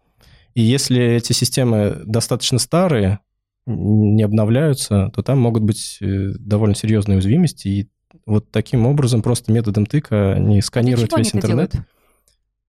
И 0.53 0.61
если 0.61 1.01
эти 1.01 1.33
системы 1.33 2.01
достаточно 2.05 2.59
старые, 2.59 3.19
не 3.65 4.23
обновляются, 4.23 5.11
то 5.13 5.21
там 5.21 5.39
могут 5.39 5.63
быть 5.63 5.97
э, 6.01 6.31
довольно 6.39 6.73
серьезные 6.73 7.17
уязвимости, 7.17 7.67
и 7.67 7.89
вот 8.25 8.49
таким 8.49 8.85
образом 8.85 9.21
просто 9.21 9.51
методом 9.51 9.85
тыка 9.85 10.33
они 10.33 10.61
сканируют 10.61 11.13
а 11.13 11.17
весь 11.17 11.35
интернет, 11.35 11.71
делают? 11.71 11.89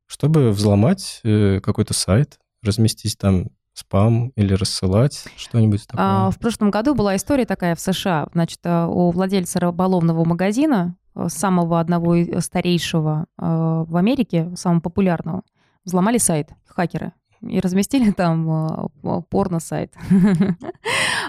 чтобы 0.06 0.50
взломать 0.50 1.20
э, 1.22 1.60
какой-то 1.62 1.94
сайт, 1.94 2.38
разместить 2.62 3.16
там 3.16 3.50
спам 3.78 4.32
или 4.36 4.54
рассылать 4.54 5.24
что-нибудь 5.36 5.86
такое? 5.86 6.04
А, 6.04 6.30
в 6.30 6.38
прошлом 6.38 6.70
году 6.70 6.94
была 6.94 7.16
история 7.16 7.46
такая 7.46 7.74
в 7.74 7.80
США. 7.80 8.28
Значит, 8.32 8.60
э, 8.64 8.86
у 8.86 9.10
владельца 9.10 9.60
рыболовного 9.60 10.24
магазина, 10.24 10.96
э, 11.14 11.28
самого 11.28 11.80
одного 11.80 12.16
старейшего 12.40 13.26
э, 13.38 13.84
в 13.86 13.96
Америке, 13.96 14.50
самого 14.56 14.80
популярного, 14.80 15.42
взломали 15.84 16.18
сайт 16.18 16.50
хакеры 16.66 17.12
и 17.40 17.60
разместили 17.60 18.10
там 18.10 18.90
порно-сайт. 19.30 19.94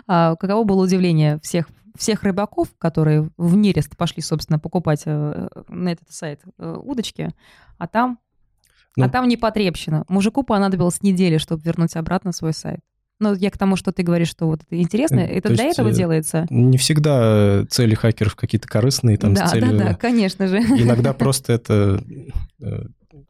А 0.08 0.36
каково 0.38 0.64
было 0.64 0.84
удивление 0.84 1.40
всех 1.42 1.68
всех 1.96 2.24
рыбаков, 2.24 2.70
которые 2.78 3.30
в 3.38 3.56
нерест 3.56 3.96
пошли, 3.98 4.24
собственно, 4.24 4.58
покупать 4.58 5.06
на 5.06 5.90
этот 5.90 6.10
сайт 6.12 6.42
удочки, 6.58 7.30
а 7.78 7.88
там 7.88 8.20
ну, 8.96 9.06
а 9.06 9.10
там 9.10 9.28
не 9.28 9.38
потребщина. 9.38 10.04
Мужику 10.08 10.44
понадобилось 10.44 11.02
недели, 11.02 11.38
чтобы 11.38 11.62
вернуть 11.64 11.96
обратно 11.96 12.32
свой 12.32 12.54
сайт. 12.54 12.80
Но 13.20 13.34
я 13.34 13.52
к 13.52 13.58
тому, 13.58 13.76
что 13.76 13.92
ты 13.92 14.02
говоришь, 14.02 14.30
что 14.30 14.46
вот 14.46 14.62
это 14.64 14.82
интересно, 14.82 15.20
э, 15.20 15.28
это 15.28 15.50
То 15.50 15.56
для 15.56 15.66
этого 15.66 15.90
э, 15.90 15.94
делается? 15.94 16.48
Не 16.50 16.78
всегда 16.78 17.66
цели 17.70 17.94
хакеров 17.94 18.36
какие-то 18.36 18.68
корыстные, 18.68 19.18
там, 19.18 19.34
да, 19.34 19.48
с 19.48 19.52
целью... 19.52 19.78
Да, 19.78 19.86
да, 19.90 19.94
конечно 19.96 20.48
же. 20.48 20.60
Иногда 20.60 21.14
просто 21.18 21.54
это 21.54 22.02
э, 22.62 22.84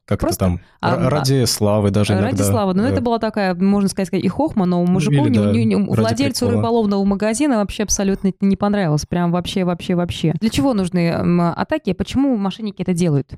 как 0.06 0.20
Просто, 0.20 0.46
там, 0.46 0.60
а, 0.82 1.10
ради 1.10 1.46
славы 1.46 1.92
даже 1.92 2.14
ради 2.14 2.24
иногда. 2.24 2.38
Ради 2.38 2.50
славы. 2.50 2.74
Но 2.74 2.84
да. 2.84 2.90
это 2.90 3.02
была 3.02 3.20
такая, 3.20 3.56
можно 3.56 3.90
сказать, 3.90 4.12
и 4.14 4.28
хохма, 4.28 4.66
но 4.66 4.84
мужику, 4.86 5.14
Или, 5.26 5.38
да, 5.38 5.52
не, 5.52 5.66
не, 5.66 5.76
владельцу 5.76 6.46
прикола. 6.46 6.62
рыболовного 6.62 7.04
магазина 7.04 7.58
вообще 7.58 7.84
абсолютно 7.84 8.32
не 8.42 8.56
понравилось. 8.56 9.06
Прям 9.08 9.32
вообще, 9.32 9.64
вообще, 9.64 9.96
вообще. 9.96 10.34
Для 10.40 10.50
чего 10.50 10.74
нужны 10.74 11.12
атаки? 11.12 11.94
Почему 11.94 12.36
мошенники 12.38 12.82
это 12.82 12.94
делают? 12.94 13.34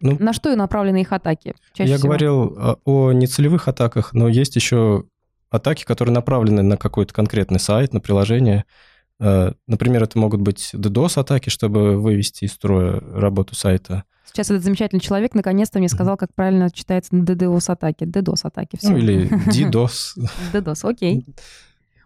Ну, 0.00 0.16
На 0.18 0.32
что 0.32 0.52
и 0.52 0.56
направлены 0.56 1.02
их 1.02 1.12
атаки? 1.12 1.54
я 1.76 1.84
всего? 1.96 2.08
говорил 2.08 2.54
а, 2.58 2.76
о 2.84 3.12
нецелевых 3.12 3.68
атаках, 3.68 4.12
но 4.12 4.28
есть 4.28 4.56
еще 4.56 5.04
атаки, 5.50 5.84
которые 5.84 6.14
направлены 6.14 6.62
на 6.62 6.76
какой-то 6.76 7.12
конкретный 7.12 7.60
сайт, 7.60 7.92
на 7.92 8.00
приложение. 8.00 8.64
Э, 9.18 9.52
например, 9.66 10.02
это 10.02 10.18
могут 10.18 10.40
быть 10.40 10.70
DDoS-атаки, 10.72 11.50
чтобы 11.50 11.98
вывести 12.00 12.44
из 12.44 12.52
строя 12.52 13.00
работу 13.00 13.54
сайта. 13.54 14.04
Сейчас 14.24 14.50
этот 14.50 14.62
замечательный 14.62 15.00
человек 15.00 15.34
наконец-то 15.34 15.80
мне 15.80 15.88
сказал, 15.88 16.16
как 16.16 16.32
правильно 16.34 16.70
читается 16.70 17.14
DDoS-атаки. 17.14 18.04
DDoS-атаки. 18.04 18.78
Ну, 18.82 18.96
или 18.96 19.28
DDoS. 19.48 20.16
DDoS, 20.52 20.88
окей. 20.88 21.26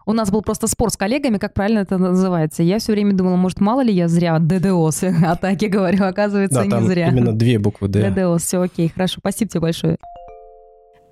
У 0.07 0.13
нас 0.13 0.29
был 0.29 0.41
просто 0.41 0.67
спор 0.67 0.91
с 0.91 0.97
коллегами, 0.97 1.37
как 1.37 1.53
правильно 1.53 1.79
это 1.79 1.97
называется. 1.97 2.61
Я 2.61 2.77
все 2.77 2.91
время 2.91 3.13
думала, 3.13 3.37
может, 3.37 3.59
мало 3.59 3.81
ли 3.81 3.91
я 3.91 4.07
зря 4.07 4.37
ДДОС 4.39 5.03
атаки 5.25 5.65
говорю, 5.65 6.05
оказывается, 6.05 6.63
да, 6.63 6.79
не 6.79 6.87
зря. 6.87 7.09
именно 7.09 7.33
две 7.33 7.57
буквы 7.57 7.87
Д. 7.87 8.09
ДДОС, 8.11 8.43
все 8.43 8.61
окей, 8.61 8.89
хорошо, 8.89 9.17
спасибо 9.19 9.49
тебе 9.49 9.61
большое. 9.61 9.97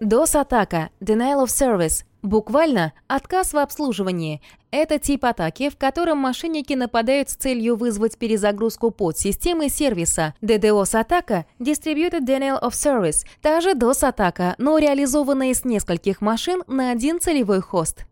DOS-атака, 0.01 0.89
Denial 0.99 1.45
of 1.45 1.47
Service, 1.47 2.03
буквально 2.21 2.93
отказ 3.07 3.53
в 3.53 3.57
обслуживании. 3.57 4.41
Это 4.69 4.99
тип 4.99 5.23
атаки, 5.23 5.69
в 5.69 5.77
котором 5.77 6.17
мошенники 6.17 6.73
нападают 6.73 7.29
с 7.29 7.35
целью 7.35 7.77
вызвать 7.77 8.17
перезагрузку 8.17 8.91
подсистемы 8.91 9.69
сервиса. 9.69 10.33
DDoS-атака– 10.41 11.45
Distributed 11.59 12.25
Denial 12.27 12.61
of 12.61 12.71
Service, 12.71 13.25
та 13.41 13.61
же 13.61 13.75
DOS-атака, 13.75 14.55
но 14.57 14.77
реализованная 14.77 15.53
с 15.53 15.63
нескольких 15.63 16.21
машин 16.21 16.63
на 16.67 16.91
один 16.91 17.21
целевой 17.21 17.61
хост. 17.61 18.05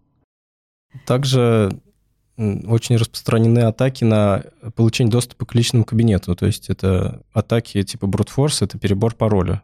Также 1.06 1.72
очень 2.38 2.96
распространены 2.96 3.60
атаки 3.60 4.04
на 4.04 4.44
получение 4.76 5.12
доступа 5.12 5.46
к 5.46 5.54
личному 5.54 5.86
кабинету. 5.86 6.36
То 6.36 6.46
есть 6.46 6.70
это 6.70 7.24
атаки 7.34 7.84
типа 7.84 8.06
brute 8.06 8.30
force, 8.36 8.64
это 8.64 8.80
перебор 8.80 9.16
пароля. 9.16 9.62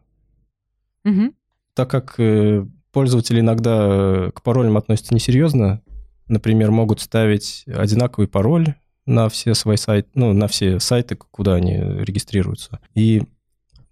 Угу. 1.06 1.34
Так 1.74 1.90
как 1.90 2.16
э, 2.20 2.66
пользователи 2.92 3.40
иногда 3.40 4.30
к 4.34 4.42
паролям 4.44 4.78
относятся 4.78 5.14
несерьезно, 5.14 5.82
например, 6.28 6.72
могут 6.72 7.00
ставить 7.00 7.64
одинаковый 7.68 8.28
пароль 8.28 8.76
на 9.06 9.30
все 9.30 9.54
свои 9.54 9.78
сайты, 9.78 10.10
ну, 10.14 10.34
на 10.34 10.48
все 10.48 10.80
сайты, 10.80 11.16
куда 11.16 11.56
они 11.56 11.76
регистрируются. 11.78 12.80
И 12.94 13.24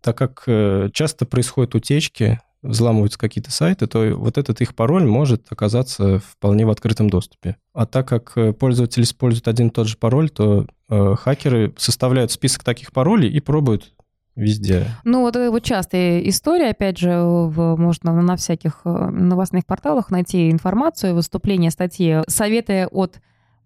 так 0.02 0.18
как 0.18 0.44
э, 0.48 0.90
часто 0.94 1.26
происходят 1.26 1.74
утечки, 1.74 2.40
взламываются 2.66 3.20
какие-то 3.20 3.52
сайты, 3.52 3.88
то 3.88 4.16
вот 4.16 4.38
этот 4.38 4.62
их 4.62 4.76
пароль 4.76 5.06
может 5.06 5.46
оказаться 5.50 6.20
вполне 6.20 6.66
в 6.66 6.70
открытом 6.70 7.10
доступе. 7.10 7.58
А 7.74 7.86
так 7.86 8.08
как 8.08 8.34
э, 8.36 8.54
пользователь 8.54 9.04
использует 9.04 9.48
один 9.48 9.68
и 9.68 9.72
тот 9.72 9.88
же 9.88 9.98
пароль, 9.98 10.30
то 10.30 10.68
э, 10.90 11.16
хакеры 11.16 11.74
составляют 11.78 12.32
список 12.32 12.64
таких 12.64 12.92
паролей 12.92 13.30
и 13.30 13.40
пробуют 13.40 13.94
везде. 14.36 14.88
Ну, 15.04 15.22
вот 15.22 15.36
это 15.36 15.50
вот 15.50 15.64
частая 15.64 16.20
история, 16.22 16.72
опять 16.72 16.98
же, 16.98 17.10
в, 17.10 17.78
можно 17.78 18.22
на 18.22 18.36
всяких 18.36 18.82
э, 18.84 18.90
новостных 18.90 19.66
порталах 19.66 20.10
найти 20.10 20.52
информацию, 20.52 21.16
выступления, 21.16 21.72
статьи, 21.72 22.22
советы 22.28 22.88
от 22.88 23.20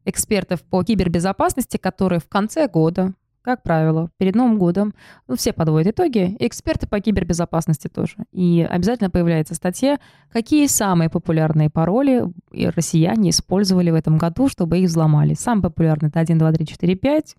экспертов 0.05 0.61
по 0.61 0.83
кибербезопасности, 0.83 1.77
которые 1.77 2.19
в 2.19 2.29
конце 2.29 2.67
года 2.67 3.13
как 3.41 3.63
правило, 3.63 4.09
перед 4.17 4.35
Новым 4.35 4.57
годом 4.57 4.93
ну, 5.27 5.35
все 5.35 5.53
подводят 5.53 5.93
итоги, 5.93 6.35
эксперты 6.39 6.87
по 6.87 6.99
кибербезопасности 6.99 7.87
тоже. 7.87 8.15
И 8.31 8.67
обязательно 8.69 9.09
появляется 9.09 9.55
статья, 9.55 9.99
какие 10.31 10.67
самые 10.67 11.09
популярные 11.09 11.69
пароли 11.69 12.25
россияне 12.51 13.29
использовали 13.29 13.91
в 13.91 13.95
этом 13.95 14.17
году, 14.17 14.49
чтобы 14.49 14.79
их 14.79 14.89
взломали. 14.89 15.33
Самый 15.33 15.61
популярный 15.61 16.09
это 16.09 16.19
1, 16.19 16.37
2, 16.37 16.51
3, 16.51 16.65
4, 16.65 16.95
5 16.95 17.35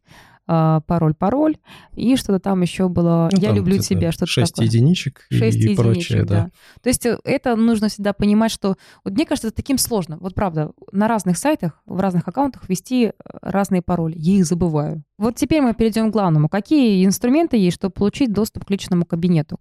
пароль-пароль, 0.86 1.56
и 1.94 2.16
что-то 2.16 2.40
там 2.40 2.62
еще 2.62 2.88
было 2.88 3.28
ну, 3.32 3.38
«Я 3.40 3.52
люблю 3.52 3.78
тебя», 3.78 4.10
что-то 4.10 4.26
6 4.26 4.54
такое. 4.54 4.66
единичек 4.66 5.26
6 5.30 5.42
и, 5.42 5.58
единичек, 5.58 5.76
прочее, 5.76 6.24
да. 6.24 6.34
да. 6.34 6.50
То 6.82 6.88
есть 6.88 7.06
э, 7.06 7.18
это 7.24 7.56
нужно 7.56 7.88
всегда 7.88 8.12
понимать, 8.12 8.50
что... 8.50 8.76
Вот 9.04 9.14
мне 9.14 9.26
кажется, 9.26 9.48
это 9.48 9.56
таким 9.56 9.78
сложно. 9.78 10.18
Вот 10.20 10.34
правда, 10.34 10.72
на 10.92 11.08
разных 11.08 11.38
сайтах, 11.38 11.80
в 11.86 12.00
разных 12.00 12.26
аккаунтах 12.26 12.68
ввести 12.68 13.06
э, 13.06 13.12
разные 13.42 13.82
пароли. 13.82 14.14
Я 14.16 14.38
их 14.38 14.46
забываю. 14.46 15.02
Вот 15.18 15.36
теперь 15.36 15.60
мы 15.60 15.74
перейдем 15.74 16.10
к 16.10 16.12
главному. 16.12 16.48
Какие 16.48 17.04
инструменты 17.04 17.56
есть, 17.56 17.76
чтобы 17.76 17.92
получить 17.92 18.32
доступ 18.32 18.64
к 18.64 18.70
личному 18.70 19.04
кабинету? 19.04 19.58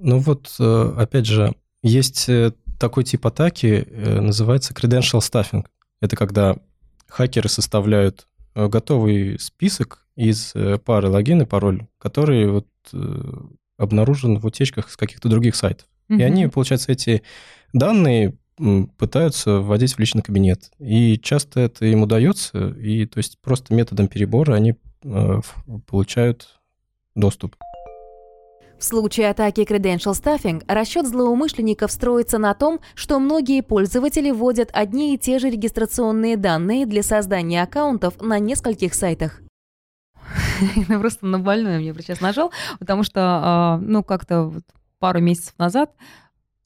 Ну 0.00 0.18
вот, 0.18 0.54
э, 0.58 0.92
опять 0.96 1.26
же, 1.26 1.54
есть 1.82 2.28
такой 2.78 3.04
тип 3.04 3.26
атаки, 3.26 3.86
называется 4.20 4.74
credential 4.74 5.20
stuffing. 5.20 5.64
Это 6.00 6.16
когда 6.16 6.56
хакеры 7.08 7.48
составляют 7.48 8.26
готовый 8.54 9.38
список 9.38 10.07
из 10.18 10.50
э, 10.54 10.78
пары 10.78 11.08
логин 11.08 11.42
и 11.42 11.46
пароль, 11.46 11.86
который 11.98 12.50
вот 12.50 12.66
э, 12.92 13.32
обнаружен 13.76 14.38
в 14.38 14.46
утечках 14.46 14.90
с 14.90 14.96
каких-то 14.96 15.28
других 15.28 15.54
сайтов. 15.54 15.86
Mm-hmm. 16.10 16.18
И 16.18 16.22
они, 16.22 16.46
получается, 16.48 16.90
эти 16.90 17.22
данные 17.72 18.34
пытаются 18.96 19.60
вводить 19.60 19.94
в 19.94 19.98
личный 20.00 20.22
кабинет. 20.22 20.72
И 20.80 21.16
часто 21.18 21.60
это 21.60 21.86
им 21.86 22.02
удается, 22.02 22.70
и 22.70 23.06
то 23.06 23.18
есть 23.18 23.38
просто 23.40 23.72
методом 23.72 24.08
перебора 24.08 24.54
они 24.54 24.74
э, 25.04 25.40
получают 25.86 26.58
доступ. 27.14 27.54
В 28.76 28.82
случае 28.82 29.30
атаки 29.30 29.60
Credential 29.60 30.14
Stuffing 30.14 30.64
расчет 30.66 31.06
злоумышленников 31.06 31.92
строится 31.92 32.38
на 32.38 32.54
том, 32.54 32.80
что 32.96 33.20
многие 33.20 33.60
пользователи 33.60 34.32
вводят 34.32 34.70
одни 34.72 35.14
и 35.14 35.18
те 35.18 35.38
же 35.38 35.48
регистрационные 35.48 36.36
данные 36.36 36.86
для 36.86 37.04
создания 37.04 37.62
аккаунтов 37.62 38.20
на 38.20 38.40
нескольких 38.40 38.94
сайтах. 38.94 39.42
Просто 40.88 41.26
на 41.26 41.38
больное 41.38 41.78
мне 41.78 41.94
сейчас 41.94 42.20
нажал, 42.20 42.52
потому 42.78 43.02
что, 43.02 43.20
а, 43.22 43.78
ну, 43.78 44.02
как-то 44.02 44.52
пару 44.98 45.20
месяцев 45.20 45.54
назад 45.58 45.94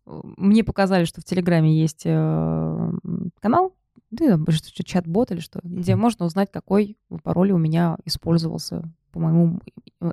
э, 0.06 0.20
мне 0.36 0.64
показали, 0.64 1.04
что 1.04 1.20
в 1.20 1.24
Телеграме 1.24 1.74
есть 1.74 2.02
э, 2.04 2.92
канал, 3.40 3.74
да, 4.10 4.38
чат-бот 4.84 5.30
или 5.30 5.40
что, 5.40 5.60
где 5.62 5.96
можно 5.96 6.26
узнать, 6.26 6.50
какой 6.52 6.96
пароль 7.22 7.52
у 7.52 7.58
меня 7.58 7.96
использовался 8.04 8.82
по 9.12 9.20
моему 9.20 9.60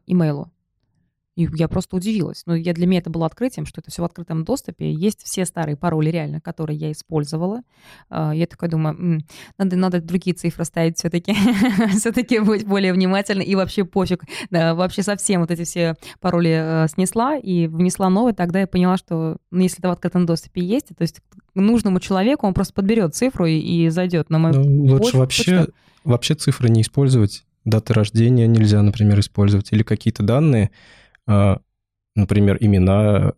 имейлу. 0.05 0.51
И 1.39 1.47
я 1.55 1.69
просто 1.69 1.95
удивилась. 1.95 2.43
Но 2.45 2.53
я, 2.53 2.73
для 2.73 2.85
меня 2.85 2.99
это 2.99 3.09
было 3.09 3.25
открытием, 3.25 3.65
что 3.65 3.79
это 3.79 3.89
все 3.89 4.01
в 4.01 4.05
открытом 4.05 4.43
доступе. 4.43 4.91
Есть 4.91 5.23
все 5.23 5.45
старые 5.45 5.77
пароли 5.77 6.09
реально, 6.09 6.41
которые 6.41 6.77
я 6.77 6.91
использовала. 6.91 7.61
А, 8.09 8.33
я 8.35 8.45
такая 8.45 8.69
думаю, 8.69 9.21
надо, 9.57 9.77
надо 9.77 10.01
другие 10.01 10.35
цифры 10.35 10.65
ставить 10.65 10.97
все-таки. 10.97 11.33
все-таки 11.97 12.39
быть 12.39 12.67
более 12.67 12.91
внимательной. 12.91 13.45
И 13.45 13.55
вообще 13.55 13.85
пофиг. 13.85 14.25
Да, 14.49 14.75
вообще 14.75 15.01
совсем 15.01 15.39
вот 15.39 15.49
эти 15.49 15.63
все 15.63 15.95
пароли 16.19 16.83
э, 16.83 16.87
снесла 16.89 17.37
и 17.37 17.67
внесла 17.67 18.09
новые. 18.09 18.33
Тогда 18.33 18.59
я 18.59 18.67
поняла, 18.67 18.97
что 18.97 19.37
ну, 19.49 19.61
если 19.61 19.79
это 19.79 19.87
в 19.87 19.91
открытом 19.91 20.25
доступе 20.25 20.61
есть, 20.61 20.87
то 20.87 21.01
есть 21.01 21.21
нужному 21.55 22.01
человеку 22.01 22.47
он 22.47 22.53
просто 22.53 22.73
подберет 22.73 23.15
цифру 23.15 23.45
и, 23.45 23.57
и 23.59 23.87
зайдет 23.87 24.29
на 24.29 24.39
мою 24.39 24.61
ну, 24.61 24.93
Лучше 24.93 25.15
вообще, 25.15 25.67
вообще 26.03 26.35
цифры 26.35 26.67
не 26.67 26.81
использовать. 26.81 27.45
Даты 27.63 27.93
рождения 27.93 28.45
нельзя, 28.45 28.81
например, 28.81 29.21
использовать. 29.21 29.71
Или 29.71 29.83
какие-то 29.83 30.21
данные, 30.21 30.71
например, 32.15 32.57
имена, 32.59 33.33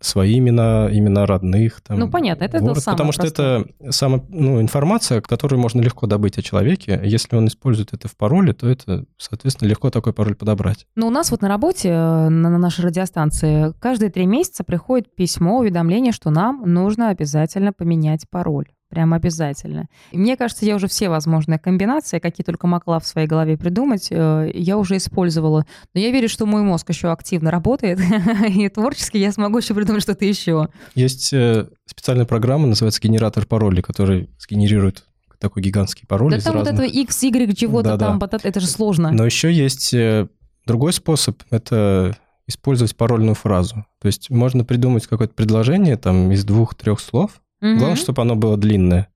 свои 0.00 0.38
имена, 0.38 0.88
имена 0.90 1.26
родных. 1.26 1.80
Там, 1.80 1.98
ну, 1.98 2.10
понятно, 2.10 2.44
это 2.44 2.58
город, 2.58 2.78
самое 2.78 2.96
Потому 2.96 3.12
простое. 3.12 3.30
что 3.30 3.70
это 3.82 3.92
самая 3.92 4.22
ну, 4.28 4.60
информация, 4.60 5.20
которую 5.20 5.60
можно 5.60 5.80
легко 5.80 6.06
добыть 6.06 6.38
о 6.38 6.42
человеке. 6.42 7.00
Если 7.04 7.36
он 7.36 7.46
использует 7.46 7.92
это 7.92 8.08
в 8.08 8.16
пароле, 8.16 8.52
то 8.52 8.68
это, 8.68 9.04
соответственно, 9.16 9.68
легко 9.68 9.90
такой 9.90 10.12
пароль 10.12 10.34
подобрать. 10.34 10.86
Ну, 10.96 11.06
у 11.06 11.10
нас 11.10 11.30
вот 11.30 11.42
на 11.42 11.48
работе, 11.48 11.90
э, 11.90 12.28
на 12.28 12.58
нашей 12.58 12.84
радиостанции, 12.84 13.72
каждые 13.78 14.10
три 14.10 14.26
месяца 14.26 14.64
приходит 14.64 15.14
письмо, 15.14 15.58
уведомление, 15.58 16.12
что 16.12 16.30
нам 16.30 16.62
нужно 16.66 17.10
обязательно 17.10 17.72
поменять 17.72 18.28
пароль. 18.28 18.66
Прям 18.88 19.12
обязательно. 19.14 19.88
Мне 20.12 20.36
кажется, 20.36 20.64
я 20.64 20.76
уже 20.76 20.86
все 20.86 21.08
возможные 21.08 21.58
комбинации, 21.58 22.20
какие 22.20 22.44
только 22.44 22.68
могла 22.68 23.00
в 23.00 23.06
своей 23.06 23.26
голове 23.26 23.56
придумать, 23.56 24.08
э, 24.10 24.50
я 24.54 24.78
уже 24.78 24.96
использовала. 24.98 25.66
Но 25.92 26.00
я 26.00 26.12
верю, 26.12 26.28
что 26.28 26.46
мой 26.46 26.62
мозг 26.62 26.88
еще 26.90 27.10
активно 27.10 27.50
работает, 27.50 27.98
и 28.48 28.68
творчески 28.68 29.16
я 29.16 29.32
смогу 29.32 29.58
еще 29.58 29.74
придумать 29.74 30.02
что-то 30.02 30.24
еще. 30.24 30.68
Есть 30.94 31.32
э, 31.32 31.66
специальная 31.84 32.26
программа, 32.26 32.68
называется 32.68 33.00
генератор 33.00 33.44
паролей, 33.44 33.82
который 33.82 34.30
сгенерирует 34.38 35.04
такой 35.40 35.62
гигантский 35.62 36.06
пароль. 36.06 36.30
Да 36.30 36.40
там 36.40 36.54
разных... 36.54 36.74
вот 36.74 36.84
этого 36.84 37.00
X, 37.02 37.22
Y, 37.24 37.54
чего-то 37.56 37.96
да, 37.96 37.98
там, 37.98 38.18
да. 38.20 38.38
это 38.42 38.60
же 38.60 38.68
сложно. 38.68 39.10
Но 39.10 39.26
еще 39.26 39.52
есть 39.52 39.92
э, 39.94 40.28
другой 40.64 40.92
способ, 40.92 41.42
это 41.50 42.16
использовать 42.46 42.96
парольную 42.96 43.34
фразу. 43.34 43.84
То 44.00 44.06
есть 44.06 44.30
можно 44.30 44.64
придумать 44.64 45.06
какое-то 45.06 45.34
предложение 45.34 45.96
там 45.96 46.30
из 46.30 46.44
двух-трех 46.44 47.00
слов, 47.00 47.40
Угу. 47.60 47.76
Главное, 47.76 47.96
чтобы 47.96 48.22
оно 48.22 48.36
было 48.36 48.56
длинное. 48.56 49.08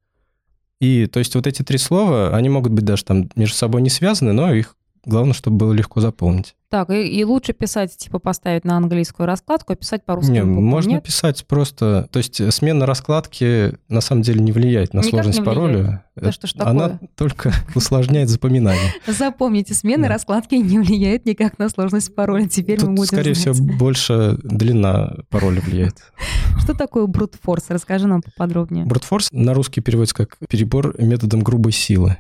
И 0.80 1.06
то 1.06 1.18
есть 1.18 1.34
вот 1.34 1.46
эти 1.46 1.62
три 1.62 1.78
слова, 1.78 2.34
они 2.34 2.48
могут 2.48 2.72
быть 2.72 2.84
даже 2.84 3.04
там 3.04 3.28
между 3.36 3.56
собой 3.56 3.82
не 3.82 3.90
связаны, 3.90 4.32
но 4.32 4.52
их 4.52 4.76
главное, 5.04 5.34
чтобы 5.34 5.58
было 5.58 5.72
легко 5.72 6.00
заполнить. 6.00 6.54
Так, 6.70 6.90
и, 6.90 7.04
и 7.04 7.24
лучше 7.24 7.52
писать, 7.52 7.96
типа, 7.96 8.20
поставить 8.20 8.64
на 8.64 8.76
английскую 8.76 9.26
раскладку, 9.26 9.72
а 9.72 9.76
писать 9.76 10.04
по-русски. 10.04 10.30
Не, 10.30 10.44
можно 10.44 10.90
нет? 10.90 11.02
писать 11.02 11.44
просто... 11.48 12.08
То 12.12 12.18
есть 12.18 12.52
смена 12.54 12.86
раскладки 12.86 13.76
на 13.88 14.00
самом 14.00 14.22
деле 14.22 14.40
не 14.40 14.52
влияет 14.52 14.94
на 14.94 14.98
Никак 14.98 15.10
сложность 15.10 15.44
пароля. 15.44 16.04
Да 16.14 16.30
что 16.30 16.46
ж 16.46 16.52
такое? 16.52 16.70
Она 16.70 17.00
только 17.16 17.52
усложняет 17.74 18.28
запоминание. 18.28 18.94
Запомните, 19.08 19.74
смена 19.74 20.06
раскладки 20.06 20.54
не 20.54 20.78
влияет 20.78 21.26
никак 21.26 21.58
на 21.58 21.68
сложность 21.70 22.14
пароля. 22.14 22.46
Теперь 22.46 22.80
мы 22.84 22.94
будем 22.94 23.06
скорее 23.06 23.34
всего, 23.34 23.54
больше 23.76 24.38
длина 24.44 25.16
пароля 25.28 25.60
влияет. 25.60 25.96
Что 26.62 26.74
такое 26.74 27.06
брутфорс? 27.06 27.64
Расскажи 27.70 28.06
нам 28.06 28.22
поподробнее. 28.22 28.86
Брутфорс 28.86 29.30
на 29.32 29.54
русский 29.54 29.80
переводится 29.80 30.14
как 30.14 30.38
перебор 30.48 30.94
методом 31.02 31.40
грубой 31.40 31.72
силы. 31.72 32.18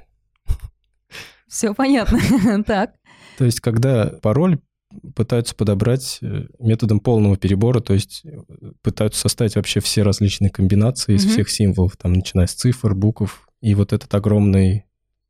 Все 1.46 1.74
понятно. 1.74 2.18
так. 2.64 2.92
То 3.40 3.46
есть, 3.46 3.60
когда 3.60 4.04
пароль 4.20 4.58
пытаются 5.16 5.54
подобрать 5.54 6.18
э, 6.20 6.44
методом 6.58 7.00
полного 7.00 7.38
перебора, 7.38 7.80
то 7.80 7.94
есть 7.94 8.20
э, 8.22 8.36
пытаются 8.82 9.18
составить 9.18 9.56
вообще 9.56 9.80
все 9.80 10.02
различные 10.02 10.50
комбинации 10.50 11.14
из 11.14 11.24
mm-hmm. 11.24 11.30
всех 11.30 11.48
символов, 11.48 11.96
там, 11.96 12.12
начиная 12.12 12.46
с 12.46 12.52
цифр, 12.52 12.94
букв, 12.94 13.48
и 13.62 13.74
вот 13.74 13.94
этот 13.94 14.14
огромный 14.14 14.84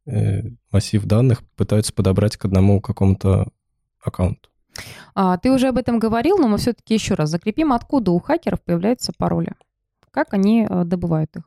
э, 0.07 0.43
массив 0.73 1.05
данных 1.05 1.45
пытаются 1.55 1.93
подобрать 1.93 2.37
к 2.37 2.45
одному 2.47 2.81
какому-то 2.81 3.47
аккаунту. 4.03 4.49
А, 5.15 5.39
ты 5.39 5.53
уже 5.53 5.69
об 5.69 5.77
этом 5.77 6.01
говорил, 6.01 6.37
но 6.37 6.49
мы 6.49 6.59
все-таки 6.59 6.95
еще 6.95 7.15
раз 7.15 7.31
закрепим, 7.31 7.73
откуда 7.73 8.11
у 8.11 8.19
хакеров 8.19 8.61
появляются 8.61 9.13
пароли, 9.17 9.53
как 10.11 10.35
они 10.35 10.67
э, 10.69 10.83
добывают 10.85 11.37
их. 11.37 11.45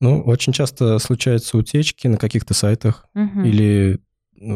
Ну, 0.00 0.20
очень 0.20 0.52
часто 0.52 0.98
случаются 0.98 1.56
утечки 1.56 2.08
на 2.08 2.18
каких-то 2.18 2.52
сайтах 2.52 3.06
угу. 3.14 3.40
или 3.40 4.02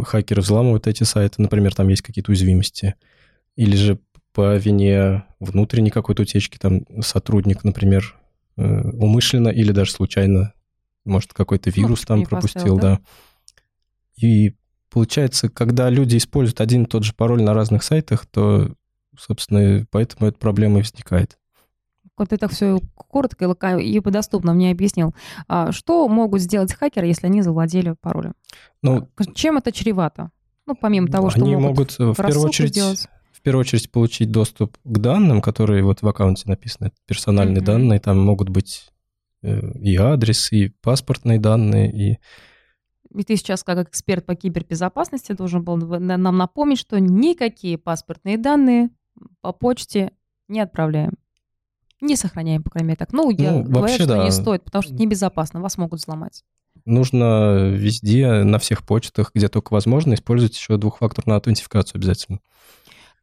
хакеры 0.04 0.42
взламывают 0.42 0.86
эти 0.86 1.02
сайты, 1.04 1.42
например, 1.42 1.74
там 1.74 1.88
есть 1.88 2.02
какие-то 2.02 2.30
уязвимости, 2.30 2.94
или 3.56 3.76
же 3.76 3.99
по 4.32 4.56
вине 4.56 5.25
внутренней 5.40 5.90
какой-то 5.90 6.22
утечки, 6.22 6.58
там 6.58 6.82
сотрудник, 7.00 7.64
например, 7.64 8.14
э, 8.56 8.90
умышленно 8.90 9.49
или 9.49 9.72
даже 9.72 9.92
случайно, 9.92 10.52
может, 11.04 11.32
какой-то 11.32 11.70
вирус 11.70 12.02
ну, 12.02 12.06
там 12.06 12.25
пропустил, 12.25 12.60
поставил, 12.60 12.78
да. 12.78 12.96
да. 12.96 13.00
И 14.16 14.54
получается, 14.90 15.49
когда 15.49 15.88
люди 15.90 16.16
используют 16.16 16.60
один 16.60 16.84
и 16.84 16.86
тот 16.86 17.04
же 17.04 17.14
пароль 17.14 17.42
на 17.42 17.54
разных 17.54 17.82
сайтах, 17.82 18.26
то, 18.26 18.75
собственно, 19.18 19.86
поэтому 19.90 20.28
эта 20.28 20.38
проблема 20.38 20.78
и 20.78 20.82
возникает. 20.82 21.38
Ты 22.24 22.38
так 22.38 22.50
все 22.50 22.80
коротко 22.94 23.44
и 23.78 24.00
доступно 24.00 24.54
мне 24.54 24.70
объяснил. 24.70 25.14
А 25.48 25.72
что 25.72 26.08
могут 26.08 26.40
сделать 26.40 26.72
хакеры, 26.72 27.06
если 27.06 27.26
они 27.26 27.42
завладели 27.42 27.94
паролем? 28.00 28.34
Ну, 28.82 29.08
Чем 29.34 29.58
это 29.58 29.72
чревато? 29.72 30.30
Ну, 30.66 30.74
помимо 30.74 31.08
того, 31.08 31.30
что 31.30 31.42
они 31.42 31.56
могут, 31.56 31.98
могут 31.98 32.16
в 32.18 32.22
первую 32.22 32.48
очередь 32.48 32.70
сделать. 32.70 33.08
в 33.32 33.40
первую 33.42 33.60
очередь 33.60 33.90
получить 33.90 34.30
доступ 34.30 34.76
к 34.82 34.98
данным, 34.98 35.40
которые 35.40 35.84
вот 35.84 36.02
в 36.02 36.08
аккаунте 36.08 36.44
написаны, 36.46 36.92
персональные 37.06 37.62
mm-hmm. 37.62 37.64
данные, 37.64 38.00
там 38.00 38.18
могут 38.18 38.48
быть 38.48 38.88
э, 39.42 39.60
и 39.78 39.96
адрес, 39.96 40.50
и 40.52 40.70
паспортные 40.80 41.38
данные, 41.38 41.92
и 41.92 42.18
и 43.14 43.22
ты 43.22 43.36
сейчас, 43.36 43.64
как 43.64 43.88
эксперт 43.88 44.26
по 44.26 44.34
кибербезопасности, 44.34 45.32
должен 45.32 45.64
был 45.64 45.76
нам 45.76 46.36
напомнить, 46.36 46.78
что 46.78 46.98
никакие 47.00 47.78
паспортные 47.78 48.36
данные 48.36 48.90
по 49.40 49.52
почте 49.52 50.12
не 50.48 50.60
отправляем. 50.60 51.14
Не 52.00 52.17
сохраняем, 52.17 52.63
по 52.63 52.71
крайней 52.71 52.89
мере, 52.89 52.97
так. 52.97 53.13
Ну, 53.13 53.30
я 53.30 53.52
ну, 53.52 53.63
говорю, 53.63 53.80
вообще, 53.80 54.04
что 54.04 54.06
да. 54.06 54.25
не 54.25 54.30
стоит, 54.30 54.63
потому 54.65 54.82
что 54.82 54.93
небезопасно, 54.95 55.61
вас 55.61 55.78
могут 55.78 56.00
взломать. 56.00 56.45
Нужно 56.85 57.71
везде, 57.71 58.45
на 58.45 58.59
всех 58.59 58.85
почтах, 58.85 59.32
где 59.35 59.49
только 59.49 59.73
возможно, 59.73 60.15
использовать 60.15 60.56
еще 60.56 60.76
двухфакторную 60.76 61.37
аутентификацию 61.37 61.99
обязательно. 61.99 62.41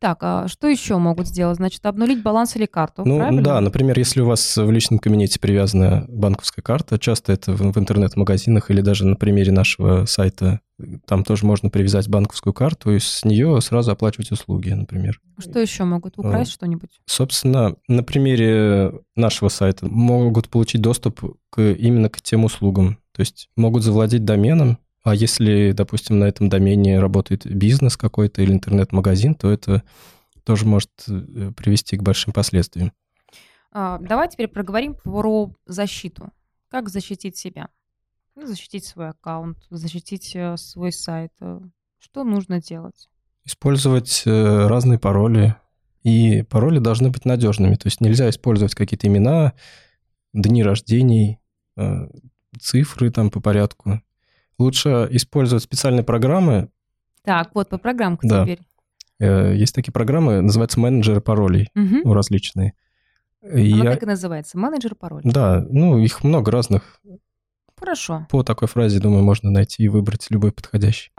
Так, 0.03 0.17
а 0.19 0.49
что 0.49 0.67
еще 0.67 0.97
могут 0.97 1.27
сделать? 1.29 1.55
Значит, 1.55 1.85
обнулить 1.85 2.21
баланс 2.21 2.57
или 2.57 2.65
карту, 2.65 3.03
Ну 3.05 3.19
правильно? 3.19 3.41
да, 3.41 3.61
например, 3.61 3.97
если 3.97 4.19
у 4.19 4.25
вас 4.25 4.57
в 4.57 4.69
личном 4.69 4.99
кабинете 4.99 5.39
привязана 5.39 6.03
банковская 6.09 6.61
карта, 6.61 6.99
часто 6.99 7.31
это 7.31 7.53
в, 7.53 7.61
в 7.61 7.77
интернет-магазинах 7.77 8.69
или 8.69 8.81
даже 8.81 9.07
на 9.07 9.15
примере 9.15 9.53
нашего 9.53 10.03
сайта, 10.03 10.59
там 11.07 11.23
тоже 11.23 11.45
можно 11.45 11.69
привязать 11.69 12.09
банковскую 12.09 12.51
карту 12.51 12.91
и 12.91 12.99
с 12.99 13.23
нее 13.23 13.61
сразу 13.61 13.93
оплачивать 13.93 14.33
услуги, 14.33 14.71
например. 14.71 15.21
Что 15.39 15.59
еще 15.59 15.85
могут? 15.85 16.19
Украсть 16.19 16.51
а, 16.51 16.53
что-нибудь? 16.55 16.89
Собственно, 17.05 17.77
на 17.87 18.03
примере 18.03 18.91
нашего 19.15 19.47
сайта 19.47 19.85
могут 19.85 20.49
получить 20.49 20.81
доступ 20.81 21.37
к, 21.49 21.61
именно 21.61 22.09
к 22.09 22.21
тем 22.21 22.43
услугам. 22.43 22.97
То 23.15 23.21
есть 23.21 23.47
могут 23.55 23.83
завладеть 23.83 24.25
доменом, 24.25 24.79
а 25.03 25.13
если, 25.13 25.73
допустим, 25.73 26.19
на 26.19 26.25
этом 26.25 26.47
домене 26.47 26.99
работает 26.99 27.45
бизнес 27.45 27.97
какой-то 27.97 28.41
или 28.41 28.53
интернет-магазин, 28.53 29.35
то 29.35 29.51
это 29.51 29.83
тоже 30.45 30.65
может 30.65 30.91
э, 31.09 31.51
привести 31.55 31.97
к 31.97 32.03
большим 32.03 32.31
последствиям. 32.31 32.93
А, 33.73 33.99
давай 33.99 34.29
теперь 34.29 34.47
проговорим 34.47 34.95
про 34.95 35.51
защиту. 35.65 36.29
Как 36.69 36.89
защитить 36.89 37.35
себя? 37.35 37.67
Ну, 38.35 38.47
защитить 38.47 38.85
свой 38.85 39.09
аккаунт, 39.09 39.57
защитить 39.69 40.31
э, 40.35 40.55
свой 40.55 40.93
сайт. 40.93 41.33
Что 41.99 42.23
нужно 42.23 42.61
делать? 42.61 43.09
Использовать 43.43 44.23
э, 44.25 44.67
разные 44.67 44.99
пароли. 44.99 45.57
И 46.03 46.43
пароли 46.43 46.79
должны 46.79 47.09
быть 47.09 47.25
надежными. 47.25 47.75
То 47.75 47.87
есть 47.87 47.99
нельзя 47.99 48.29
использовать 48.29 48.75
какие-то 48.75 49.07
имена, 49.07 49.53
дни 50.33 50.61
рождений, 50.61 51.39
цифры 52.59 53.09
там 53.09 53.29
по 53.29 53.39
порядку. 53.39 54.01
Лучше 54.63 55.07
использовать 55.11 55.63
специальные 55.63 56.03
программы. 56.03 56.69
Так, 57.23 57.51
вот 57.53 57.67
по 57.69 57.77
программку 57.77 58.25
да. 58.27 58.43
теперь. 58.43 58.59
Э, 59.19 59.53
есть 59.55 59.75
такие 59.75 59.91
программы, 59.91 60.39
называются 60.39 60.79
менеджеры 60.79 61.19
паролей 61.19 61.69
угу. 61.75 62.13
различные. 62.13 62.73
И 63.41 63.73
Она 63.73 63.83
я... 63.83 63.91
так 63.91 64.03
и 64.03 64.05
называется, 64.05 64.57
менеджер 64.57 64.95
паролей. 64.95 65.29
Да, 65.29 65.65
ну 65.69 65.97
их 65.97 66.23
много 66.23 66.49
разных. 66.49 67.01
Хорошо. 67.77 68.25
По 68.29 68.43
такой 68.43 68.69
фразе, 68.69 68.99
думаю, 68.99 69.23
можно 69.23 69.51
найти 69.51 69.83
и 69.83 69.89
выбрать 69.89 70.27
любой 70.29 70.53
подходящий. 70.53 71.11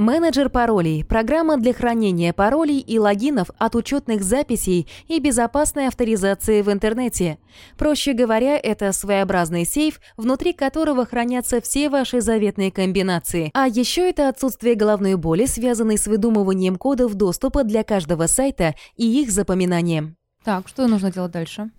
Менеджер 0.00 0.48
паролей– 0.48 1.04
программа 1.06 1.58
для 1.58 1.74
хранения 1.74 2.32
паролей 2.32 2.78
и 2.78 2.98
логинов 2.98 3.50
от 3.58 3.74
учетных 3.74 4.22
записей 4.22 4.88
и 5.08 5.20
безопасной 5.20 5.88
авторизации 5.88 6.62
в 6.62 6.72
интернете. 6.72 7.36
Проще 7.76 8.14
говоря, 8.14 8.56
это 8.56 8.92
своеобразный 8.92 9.66
сейф, 9.66 10.00
внутри 10.16 10.54
которого 10.54 11.04
хранятся 11.04 11.60
все 11.60 11.90
ваши 11.90 12.22
заветные 12.22 12.72
комбинации. 12.72 13.50
А 13.52 13.68
еще 13.68 14.08
это 14.08 14.30
отсутствие 14.30 14.74
головной 14.74 15.16
боли, 15.16 15.44
связанной 15.44 15.98
с 15.98 16.06
выдумыванием 16.06 16.76
кодов 16.76 17.12
доступа 17.12 17.62
для 17.62 17.84
каждого 17.84 18.26
сайта 18.26 18.74
и 18.96 19.20
их 19.20 19.30
запоминанием. 19.30 20.16
Так, 20.44 20.66
что 20.68 20.86
нужно 20.86 21.12
делать 21.12 21.32
дальше? 21.32 21.72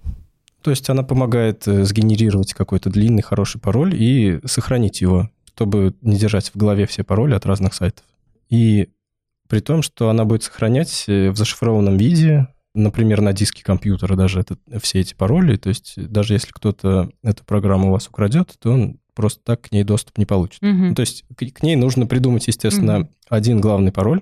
То 0.62 0.70
есть 0.70 0.88
она 0.92 1.02
помогает 1.02 1.68
э, 1.68 1.86
сгенерировать 1.86 2.54
какой-то 2.54 2.92
длинный 2.92 3.24
хороший 3.24 3.60
пароль 3.60 3.96
и 3.96 4.40
сохранить 4.46 5.02
его 5.02 5.32
чтобы 5.62 5.94
не 6.02 6.18
держать 6.18 6.50
в 6.50 6.58
голове 6.58 6.88
все 6.88 7.04
пароли 7.04 7.36
от 7.36 7.46
разных 7.46 7.76
сайтов. 7.76 8.04
И 8.52 8.90
при 9.48 9.60
том, 9.60 9.82
что 9.82 10.10
она 10.10 10.26
будет 10.26 10.44
сохранять 10.44 11.06
э, 11.08 11.32
в 11.32 11.38
зашифрованном 11.38 11.98
виде, 11.98 12.48
например, 12.76 13.22
на 13.22 13.34
диске 13.34 13.64
компьютера 13.64 14.16
даже 14.16 14.40
это, 14.40 14.58
все 14.80 15.00
эти 15.00 15.14
пароли. 15.16 15.58
То 15.58 15.70
есть 15.70 15.96
даже 15.98 16.34
если 16.34 16.52
кто-то 16.52 17.10
эту 17.24 17.44
программу 17.44 17.88
у 17.88 17.92
вас 17.92 18.08
украдет, 18.08 18.56
то 18.60 18.72
он 18.72 19.00
просто 19.14 19.42
так 19.44 19.62
к 19.62 19.72
ней 19.72 19.84
доступ 19.84 20.18
не 20.18 20.26
получит. 20.26 20.62
Угу. 20.62 20.72
Ну, 20.72 20.96
то 20.96 21.02
есть 21.02 21.26
к, 21.36 21.46
к 21.46 21.64
ней 21.64 21.76
нужно 21.76 22.06
придумать, 22.06 22.48
естественно, 22.48 23.00
угу. 23.00 23.10
один 23.30 23.60
главный 23.60 23.92
пароль. 23.92 24.22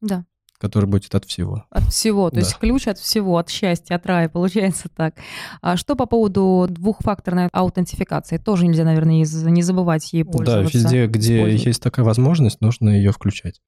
Да. 0.00 0.24
Который 0.58 0.86
будет 0.86 1.14
от 1.14 1.24
всего. 1.24 1.64
От 1.70 1.84
всего, 1.84 2.30
то 2.30 2.36
да. 2.36 2.40
есть 2.40 2.56
ключ 2.58 2.86
от 2.88 2.98
всего, 2.98 3.38
от 3.38 3.48
счастья, 3.48 3.96
от 3.96 4.06
рая, 4.06 4.28
получается 4.32 4.88
так. 4.94 5.14
А 5.60 5.76
что 5.76 5.96
по 5.96 6.06
поводу 6.06 6.66
двухфакторной 6.68 7.48
аутентификации? 7.52 8.38
Тоже 8.38 8.66
нельзя, 8.66 8.84
наверное, 8.84 9.24
не 9.24 9.62
забывать 9.62 10.12
ей 10.12 10.24
пользоваться. 10.24 10.72
Да, 10.72 10.78
везде, 10.78 11.06
где 11.06 11.54
есть 11.54 11.82
такая 11.82 12.04
возможность, 12.04 12.60
нужно 12.60 12.90
ее 12.90 13.12
включать. 13.12 13.60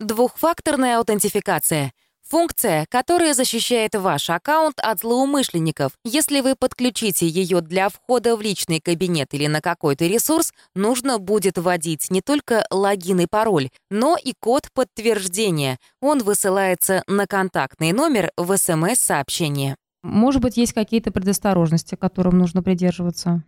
Двухфакторная 0.00 0.98
аутентификация— 0.98 1.92
Функция, 2.34 2.84
которая 2.90 3.32
защищает 3.32 3.94
ваш 3.94 4.28
аккаунт 4.28 4.80
от 4.80 4.98
злоумышленников. 4.98 5.92
Если 6.02 6.40
вы 6.40 6.56
подключите 6.56 7.28
ее 7.28 7.60
для 7.60 7.88
входа 7.88 8.36
в 8.36 8.40
личный 8.40 8.80
кабинет 8.80 9.34
или 9.34 9.46
на 9.46 9.60
какой-то 9.60 10.08
ресурс, 10.08 10.52
нужно 10.74 11.20
будет 11.20 11.58
вводить 11.58 12.10
не 12.10 12.22
только 12.22 12.66
логин 12.72 13.20
и 13.20 13.26
пароль, 13.30 13.70
но 13.88 14.16
и 14.16 14.32
код 14.36 14.66
подтверждения. 14.74 15.78
Он 16.00 16.24
высылается 16.24 17.04
на 17.06 17.28
контактный 17.28 17.92
номер 17.92 18.32
в 18.36 18.56
СМС-сообщение. 18.56 19.76
Может 20.02 20.42
быть, 20.42 20.56
есть 20.56 20.72
какие-то 20.72 21.12
предосторожности, 21.12 21.94
которым 21.94 22.36
нужно 22.36 22.64
придерживаться? 22.64 23.44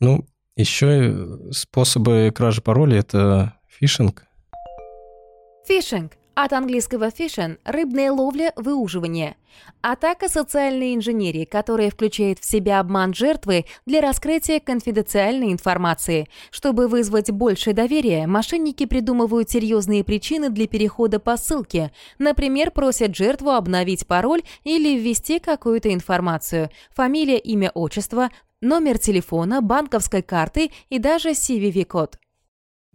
Ну, 0.00 0.26
еще 0.56 1.52
способы 1.52 2.32
кражи 2.34 2.60
пароля— 2.60 2.98
это 2.98 3.54
фишинг. 3.68 4.24
Фишинг 5.68 6.17
от 6.44 6.52
английского 6.52 7.08
fishing– 7.08 7.58
рыбная 7.64 8.12
ловля, 8.12 8.52
выуживание. 8.54 9.36
Атака 9.80 10.28
социальной 10.28 10.94
инженерии, 10.94 11.44
которая 11.44 11.90
включает 11.90 12.38
в 12.38 12.44
себя 12.44 12.78
обман 12.78 13.12
жертвы 13.12 13.64
для 13.86 14.00
раскрытия 14.00 14.60
конфиденциальной 14.60 15.50
информации. 15.52 16.28
Чтобы 16.52 16.86
вызвать 16.86 17.32
большее 17.32 17.74
доверие, 17.74 18.28
мошенники 18.28 18.86
придумывают 18.86 19.50
серьезные 19.50 20.04
причины 20.04 20.48
для 20.48 20.68
перехода 20.68 21.18
по 21.18 21.36
ссылке. 21.36 21.90
Например, 22.20 22.70
просят 22.70 23.16
жертву 23.16 23.50
обновить 23.50 24.06
пароль 24.06 24.42
или 24.62 24.96
ввести 24.96 25.40
какую-то 25.40 25.92
информацию. 25.92 26.70
Фамилия, 26.94 27.38
имя, 27.38 27.72
отчество, 27.74 28.30
номер 28.60 28.98
телефона, 28.98 29.60
банковской 29.60 30.22
карты 30.22 30.70
и 30.88 31.00
даже 31.00 31.30
CVV-код. 31.30 32.16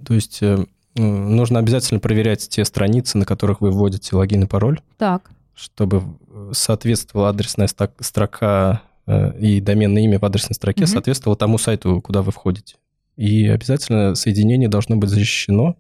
То 0.05 0.13
есть 0.13 0.41
э, 0.41 0.65
нужно 0.95 1.59
обязательно 1.59 1.99
проверять 1.99 2.47
те 2.49 2.65
страницы, 2.65 3.17
на 3.17 3.25
которых 3.25 3.61
вы 3.61 3.71
вводите 3.71 4.15
логин 4.15 4.43
и 4.43 4.47
пароль. 4.47 4.81
Так. 4.97 5.29
Чтобы 5.55 6.03
соответствовала 6.51 7.29
адресная 7.29 7.67
строка 7.67 8.81
э, 9.05 9.39
и 9.39 9.61
доменное 9.61 10.03
имя 10.03 10.19
в 10.19 10.25
адресной 10.25 10.55
строке 10.55 10.83
угу. 10.83 10.91
соответствовало 10.91 11.37
тому 11.37 11.57
сайту, 11.57 12.01
куда 12.01 12.21
вы 12.21 12.31
входите. 12.31 12.75
И 13.15 13.47
обязательно 13.47 14.15
соединение 14.15 14.69
должно 14.69 14.95
быть 14.95 15.09
защищено. 15.09 15.75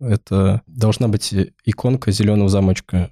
Это 0.00 0.62
должна 0.66 1.08
быть 1.08 1.34
иконка 1.64 2.12
зеленого 2.12 2.48
замочка. 2.48 3.10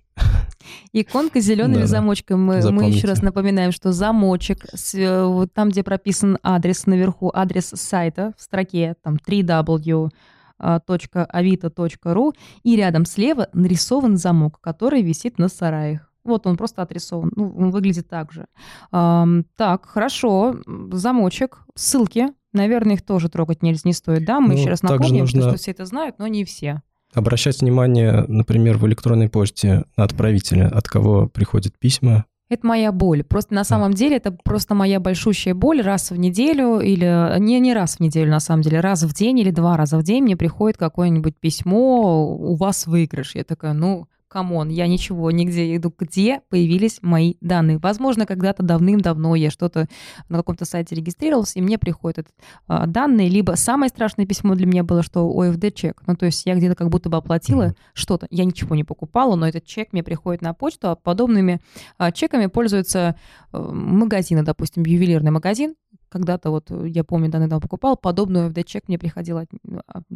Иконка 0.92 1.40
зеленым 1.40 1.82
да, 1.82 1.86
замочком. 1.86 2.44
Мы, 2.44 2.70
мы 2.70 2.84
еще 2.88 3.06
раз 3.06 3.22
напоминаем, 3.22 3.70
что 3.70 3.92
замочек, 3.92 4.64
э, 4.94 5.24
вот 5.24 5.52
там, 5.52 5.70
где 5.70 5.82
прописан 5.82 6.38
адрес 6.42 6.86
наверху, 6.86 7.30
адрес 7.32 7.70
сайта 7.74 8.32
в 8.36 8.42
строке, 8.42 8.96
там 9.02 9.16
3W 9.16 10.10
.авито.ру, 10.58 12.34
и 12.62 12.76
рядом 12.76 13.04
слева 13.04 13.48
нарисован 13.52 14.16
замок, 14.16 14.60
который 14.60 15.02
висит 15.02 15.38
на 15.38 15.48
сараях. 15.48 16.12
Вот 16.24 16.46
он 16.46 16.56
просто 16.56 16.82
отрисован. 16.82 17.32
Ну, 17.36 17.54
он 17.56 17.70
выглядит 17.70 18.08
так 18.08 18.32
же. 18.32 18.46
Эм, 18.92 19.46
так, 19.56 19.86
хорошо. 19.86 20.56
Замочек, 20.90 21.60
ссылки. 21.74 22.28
Наверное, 22.52 22.94
их 22.94 23.02
тоже 23.02 23.28
трогать 23.28 23.62
нельзя, 23.62 23.82
не 23.84 23.92
стоит, 23.92 24.24
да? 24.24 24.40
Мы 24.40 24.48
ну, 24.48 24.54
еще 24.54 24.70
раз 24.70 24.82
напомним, 24.82 25.20
нужно... 25.20 25.42
что 25.42 25.56
все 25.56 25.70
это 25.70 25.84
знают, 25.86 26.18
но 26.18 26.26
не 26.26 26.44
все. 26.44 26.82
Обращать 27.14 27.60
внимание, 27.60 28.24
например, 28.26 28.76
в 28.78 28.86
электронной 28.86 29.28
почте 29.28 29.84
на 29.96 30.04
отправителя, 30.04 30.68
от 30.68 30.88
кого 30.88 31.28
приходят 31.28 31.78
письма, 31.78 32.24
это 32.48 32.66
моя 32.66 32.92
боль. 32.92 33.24
Просто 33.24 33.54
на 33.54 33.64
самом 33.64 33.92
деле 33.92 34.16
это 34.16 34.30
просто 34.30 34.74
моя 34.74 35.00
большущая 35.00 35.54
боль. 35.54 35.82
Раз 35.82 36.10
в 36.10 36.16
неделю 36.16 36.80
или 36.80 37.38
не, 37.40 37.58
не 37.60 37.74
раз 37.74 37.96
в 37.96 38.00
неделю, 38.00 38.30
на 38.30 38.40
самом 38.40 38.62
деле, 38.62 38.80
раз 38.80 39.02
в 39.02 39.12
день 39.12 39.38
или 39.40 39.50
два 39.50 39.76
раза 39.76 39.98
в 39.98 40.02
день 40.02 40.22
мне 40.22 40.36
приходит 40.36 40.76
какое-нибудь 40.76 41.36
письмо, 41.36 42.36
у 42.36 42.54
вас 42.54 42.86
выигрыш. 42.86 43.34
Я 43.34 43.44
такая, 43.44 43.72
ну, 43.72 44.06
come 44.36 44.54
on, 44.54 44.68
я 44.68 44.86
ничего 44.86 45.30
нигде 45.30 45.74
не 45.76 45.80
жду, 45.80 45.90
где 45.98 46.42
появились 46.50 46.98
мои 47.00 47.36
данные. 47.40 47.78
Возможно, 47.78 48.26
когда-то 48.26 48.62
давным-давно 48.62 49.34
я 49.34 49.50
что-то 49.50 49.88
на 50.28 50.36
каком-то 50.36 50.66
сайте 50.66 50.94
регистрировался, 50.94 51.58
и 51.58 51.62
мне 51.62 51.78
приходят 51.78 52.18
этот, 52.18 52.34
а, 52.66 52.86
данные, 52.86 53.30
либо 53.30 53.52
самое 53.52 53.88
страшное 53.88 54.26
письмо 54.26 54.54
для 54.54 54.66
меня 54.66 54.84
было, 54.84 55.02
что 55.02 55.26
ОФД-чек, 55.26 56.02
ну, 56.06 56.16
то 56.16 56.26
есть 56.26 56.44
я 56.44 56.54
где-то 56.54 56.74
как 56.74 56.90
будто 56.90 57.08
бы 57.08 57.16
оплатила 57.16 57.68
mm-hmm. 57.68 57.76
что-то, 57.94 58.26
я 58.28 58.44
ничего 58.44 58.74
не 58.74 58.84
покупала, 58.84 59.36
но 59.36 59.48
этот 59.48 59.64
чек 59.64 59.94
мне 59.94 60.02
приходит 60.02 60.42
на 60.42 60.52
почту, 60.52 60.90
а 60.90 60.96
подобными 60.96 61.62
а, 61.96 62.12
чеками 62.12 62.44
пользуются 62.44 63.16
а, 63.52 63.72
магазины, 63.72 64.42
допустим, 64.42 64.82
ювелирный 64.84 65.30
магазин, 65.30 65.76
когда-то 66.10 66.50
вот 66.50 66.70
я 66.70 67.04
помню, 67.04 67.30
давно 67.30 67.60
покупал, 67.60 67.96
подобную 67.96 68.50
FD-чек 68.50 68.84
мне 68.88 68.98
приходил 68.98 69.38
а, 69.38 69.46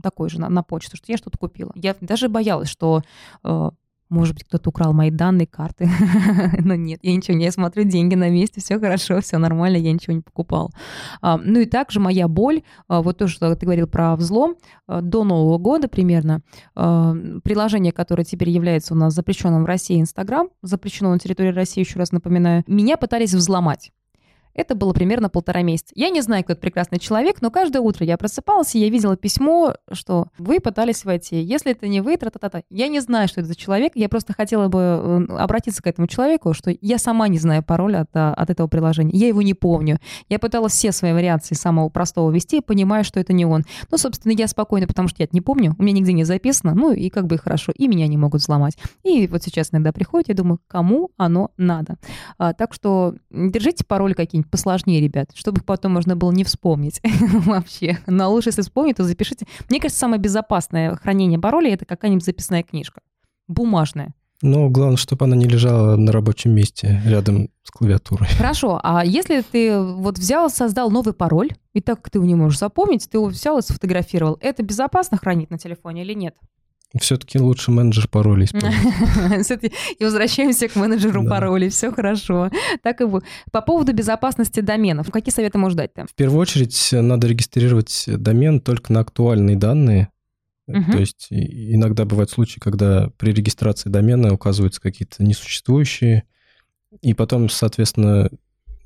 такой 0.02 0.28
же 0.28 0.40
на, 0.40 0.50
на 0.50 0.62
почту, 0.62 0.96
что 0.96 1.10
я 1.10 1.16
что-то 1.16 1.38
купила. 1.38 1.72
Я 1.74 1.96
даже 2.00 2.28
боялась, 2.28 2.68
что 2.68 3.02
э, 3.44 3.70
может 4.10 4.34
быть, 4.34 4.44
кто-то 4.44 4.68
украл 4.68 4.92
мои 4.92 5.10
данные, 5.10 5.46
карты. 5.46 5.88
Но 6.58 6.74
нет, 6.74 7.00
я 7.02 7.14
ничего 7.14 7.36
не 7.36 7.44
я 7.44 7.52
смотрю, 7.52 7.84
деньги 7.84 8.16
на 8.16 8.28
месте, 8.28 8.60
все 8.60 8.78
хорошо, 8.78 9.20
все 9.20 9.38
нормально, 9.38 9.76
я 9.76 9.92
ничего 9.92 10.14
не 10.14 10.20
покупал. 10.20 10.72
А, 11.22 11.38
ну 11.38 11.60
и 11.60 11.64
также 11.64 12.00
моя 12.00 12.28
боль, 12.28 12.62
а, 12.88 13.02
вот 13.02 13.18
то, 13.18 13.28
что 13.28 13.54
ты 13.54 13.64
говорил 13.64 13.86
про 13.86 14.16
взлом, 14.16 14.56
а, 14.86 15.00
до 15.00 15.24
Нового 15.24 15.58
года 15.58 15.88
примерно, 15.88 16.42
приложение, 16.74 17.92
которое 17.92 18.24
теперь 18.24 18.50
является 18.50 18.94
у 18.94 18.96
нас 18.96 19.14
запрещенным 19.14 19.62
в 19.62 19.66
России, 19.66 20.00
Инстаграм, 20.00 20.48
запрещено 20.62 21.10
на 21.12 21.18
территории 21.18 21.52
России, 21.52 21.80
еще 21.80 21.98
раз 21.98 22.10
напоминаю, 22.10 22.64
меня 22.66 22.96
пытались 22.96 23.32
взломать. 23.32 23.92
Это 24.54 24.74
было 24.74 24.92
примерно 24.92 25.28
полтора 25.28 25.62
месяца. 25.62 25.92
Я 25.94 26.10
не 26.10 26.20
знаю, 26.20 26.44
кто 26.44 26.52
этот 26.52 26.62
прекрасный 26.62 26.98
человек, 26.98 27.40
но 27.40 27.50
каждое 27.50 27.80
утро 27.80 28.04
я 28.04 28.16
просыпалась, 28.16 28.74
и 28.74 28.80
я 28.80 28.90
видела 28.90 29.16
письмо, 29.16 29.74
что 29.92 30.26
вы 30.38 30.60
пытались 30.60 31.04
войти. 31.04 31.40
Если 31.40 31.72
это 31.72 31.88
не 31.88 32.00
вы, 32.00 32.16
тра-та-та-та. 32.16 32.62
Я 32.70 32.88
не 32.88 33.00
знаю, 33.00 33.28
что 33.28 33.40
это 33.40 33.48
за 33.48 33.54
человек. 33.54 33.92
Я 33.94 34.08
просто 34.08 34.32
хотела 34.32 34.68
бы 34.68 34.78
э, 34.78 35.36
обратиться 35.36 35.82
к 35.82 35.86
этому 35.86 36.08
человеку, 36.08 36.52
что 36.54 36.74
я 36.80 36.98
сама 36.98 37.28
не 37.28 37.38
знаю 37.38 37.62
пароль 37.62 37.96
от, 37.96 38.10
а, 38.14 38.34
от 38.34 38.50
этого 38.50 38.66
приложения. 38.66 39.16
Я 39.16 39.28
его 39.28 39.42
не 39.42 39.54
помню. 39.54 39.98
Я 40.28 40.38
пыталась 40.38 40.72
все 40.72 40.92
свои 40.92 41.12
вариации 41.12 41.54
самого 41.54 41.88
простого 41.88 42.30
вести, 42.30 42.60
понимая, 42.60 43.04
что 43.04 43.20
это 43.20 43.32
не 43.32 43.44
он. 43.44 43.64
Ну, 43.90 43.98
собственно, 43.98 44.32
я 44.32 44.48
спокойно, 44.48 44.86
потому 44.86 45.08
что 45.08 45.16
я 45.20 45.24
это 45.24 45.34
не 45.34 45.40
помню. 45.40 45.74
У 45.78 45.82
меня 45.82 45.98
нигде 45.98 46.12
не 46.12 46.24
записано. 46.24 46.74
Ну, 46.74 46.92
и 46.92 47.08
как 47.08 47.26
бы 47.26 47.38
хорошо. 47.38 47.72
И 47.76 47.88
меня 47.88 48.06
не 48.06 48.16
могут 48.16 48.40
взломать. 48.40 48.76
И 49.04 49.26
вот 49.26 49.42
сейчас 49.42 49.70
иногда 49.72 49.92
приходит, 49.92 50.28
я 50.28 50.34
думаю, 50.34 50.60
кому 50.66 51.10
оно 51.16 51.50
надо. 51.56 51.96
А, 52.38 52.52
так 52.52 52.74
что 52.74 53.14
держите 53.30 53.84
пароли 53.84 54.14
какие-нибудь 54.14 54.39
какие-нибудь 54.40 54.50
посложнее, 54.50 55.00
ребят, 55.00 55.30
чтобы 55.34 55.58
их 55.58 55.64
потом 55.64 55.92
можно 55.92 56.16
было 56.16 56.32
не 56.32 56.44
вспомнить 56.44 57.00
вообще. 57.32 57.98
Но 58.06 58.30
лучше, 58.30 58.50
если 58.50 58.62
вспомнить, 58.62 58.96
то 58.96 59.04
запишите. 59.04 59.46
Мне 59.68 59.80
кажется, 59.80 60.00
самое 60.00 60.20
безопасное 60.20 60.96
хранение 60.96 61.38
паролей— 61.38 61.72
это 61.74 61.84
какая-нибудь 61.84 62.24
записная 62.24 62.62
книжка. 62.62 63.00
Бумажная. 63.48 64.14
Ну, 64.42 64.70
главное, 64.70 64.96
чтобы 64.96 65.26
она 65.26 65.36
не 65.36 65.46
лежала 65.46 65.96
на 65.96 66.12
рабочем 66.12 66.52
месте 66.52 67.02
рядом 67.04 67.50
с 67.62 67.70
клавиатурой. 67.70 68.26
Хорошо, 68.38 68.80
а 68.82 69.04
если 69.04 69.42
ты 69.42 69.78
вот 69.78 70.18
взял, 70.18 70.48
создал 70.48 70.90
новый 70.90 71.12
пароль, 71.12 71.50
и 71.74 71.82
так 71.82 72.00
как 72.00 72.10
ты 72.10 72.18
его 72.18 72.26
не 72.26 72.34
можешь 72.34 72.58
запомнить, 72.58 73.06
ты 73.10 73.18
его 73.18 73.26
взял 73.26 73.58
и 73.58 73.62
сфотографировал, 73.62 74.38
это 74.40 74.62
безопасно 74.62 75.18
хранить 75.18 75.50
на 75.50 75.58
телефоне 75.58 76.02
или 76.02 76.14
нет? 76.14 76.36
Все-таки 76.98 77.38
лучше 77.38 77.70
менеджер 77.70 78.08
паролей 78.08 78.46
использовать. 78.46 79.72
И 79.98 80.04
возвращаемся 80.04 80.68
к 80.68 80.74
менеджеру 80.74 81.24
паролей. 81.24 81.68
Все 81.68 81.92
хорошо. 81.92 82.50
Так 82.82 83.00
и 83.00 83.04
будет. 83.04 83.24
По 83.52 83.62
поводу 83.62 83.92
безопасности 83.92 84.60
доменов. 84.60 85.10
Какие 85.10 85.32
советы 85.32 85.58
можешь 85.58 85.76
дать 85.76 85.94
там? 85.94 86.08
В 86.08 86.14
первую 86.14 86.40
очередь 86.40 86.88
надо 86.92 87.28
регистрировать 87.28 88.04
домен 88.08 88.60
только 88.60 88.92
на 88.92 89.00
актуальные 89.00 89.56
данные. 89.56 90.08
То 90.66 90.98
есть 90.98 91.26
иногда 91.30 92.04
бывают 92.04 92.30
случаи, 92.30 92.60
когда 92.60 93.10
при 93.18 93.32
регистрации 93.32 93.90
домена 93.90 94.32
указываются 94.32 94.80
какие-то 94.80 95.24
несуществующие, 95.24 96.24
и 97.02 97.12
потом, 97.12 97.48
соответственно, 97.48 98.30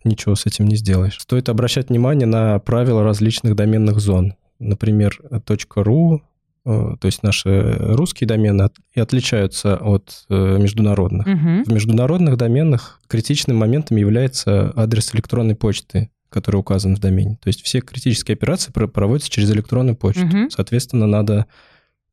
ничего 0.02 0.34
с 0.34 0.46
этим 0.46 0.66
не 0.66 0.76
сделаешь. 0.76 1.20
Стоит 1.20 1.50
обращать 1.50 1.90
внимание 1.90 2.26
на 2.26 2.58
правила 2.58 3.02
различных 3.02 3.54
доменных 3.54 4.00
зон. 4.00 4.34
Например, 4.58 5.18
.ru, 5.30 6.20
Э, 6.20 6.33
то 6.64 6.98
есть 7.02 7.22
наши 7.22 7.76
русские 7.78 8.26
домены 8.26 8.70
и 8.94 9.00
отличаются 9.00 9.76
от 9.76 10.24
э, 10.30 10.58
международных. 10.58 11.26
Угу. 11.26 11.64
В 11.64 11.72
международных 11.72 12.38
доменах 12.38 13.00
критичным 13.06 13.58
моментом 13.58 13.98
является 13.98 14.72
адрес 14.74 15.14
электронной 15.14 15.56
почты, 15.56 16.10
который 16.30 16.56
указан 16.56 16.96
в 16.96 17.00
домене. 17.00 17.36
То 17.42 17.48
есть 17.48 17.62
все 17.62 17.80
критические 17.80 18.34
операции 18.34 18.72
проводятся 18.72 19.30
через 19.30 19.50
электронную 19.50 19.94
почту. 19.94 20.24
Угу. 20.24 20.50
Соответственно, 20.50 21.06
надо 21.06 21.46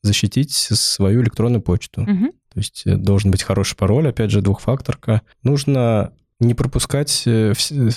защитить 0.04 0.52
свою 0.52 1.22
электронную 1.22 1.62
почту. 1.62 2.02
Угу. 2.02 2.32
То 2.54 2.58
есть 2.58 2.84
э, 2.86 2.98
должен 2.98 3.32
быть 3.32 3.44
хороший 3.44 3.78
пароль, 3.78 4.10
опять 4.10 4.32
же, 4.32 4.42
двухфакторка. 4.42 5.22
Нужно 5.44 6.12
не 6.42 6.56
пропускать 6.56 7.24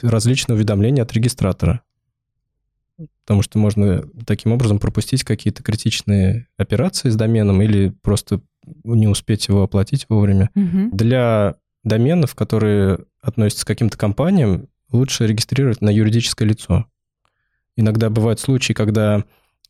различные 0.03 0.55
уведомления 0.55 1.03
от 1.03 1.13
регистратора 1.15 1.81
потому 3.25 3.43
что 3.43 3.59
можно 3.59 4.05
таким 4.27 4.53
образом 4.53 4.79
пропустить 4.79 5.25
какие-то 5.25 5.63
критичные 5.63 6.47
операции 6.57 7.11
с 7.11 7.17
доменом 7.17 7.63
или 7.63 7.91
просто 8.03 8.41
не 8.85 9.09
успеть 9.09 9.49
его 9.49 9.63
оплатить 9.63 10.07
вовремя. 10.09 10.51
Угу. 10.55 10.91
Для 10.93 11.57
доменов, 11.83 12.35
которые 12.35 13.01
относятся 13.21 13.65
к 13.65 13.69
каким-то 13.69 13.99
компаниям, 13.99 14.69
лучше 14.91 15.27
регистрировать 15.27 15.81
на 15.81 15.91
юридическое 15.91 16.49
лицо. 16.49 16.87
Иногда 17.77 18.11
бывают 18.11 18.41
случаи, 18.41 18.73
когда 18.73 19.25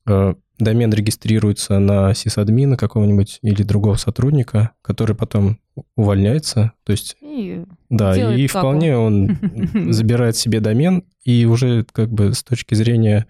э, 0.06 0.34
домен 0.58 0.92
регистрируется 0.92 1.78
на 1.78 2.14
сисадмина 2.14 2.76
какого-нибудь 2.76 3.38
или 3.42 3.62
другого 3.62 3.96
сотрудника, 3.96 4.72
который 4.82 5.16
потом 5.16 5.58
увольняется. 5.96 6.72
То 6.84 6.92
есть, 6.92 7.16
и 7.20 7.64
да, 7.90 8.34
и 8.34 8.46
вполне 8.46 8.96
он 8.96 9.38
забирает 9.92 10.37
себе 10.37 10.60
домен, 10.60 11.04
и 11.24 11.46
уже 11.46 11.84
как 11.92 12.10
бы 12.10 12.32
с 12.32 12.42
точки 12.42 12.74
зрения 12.74 13.26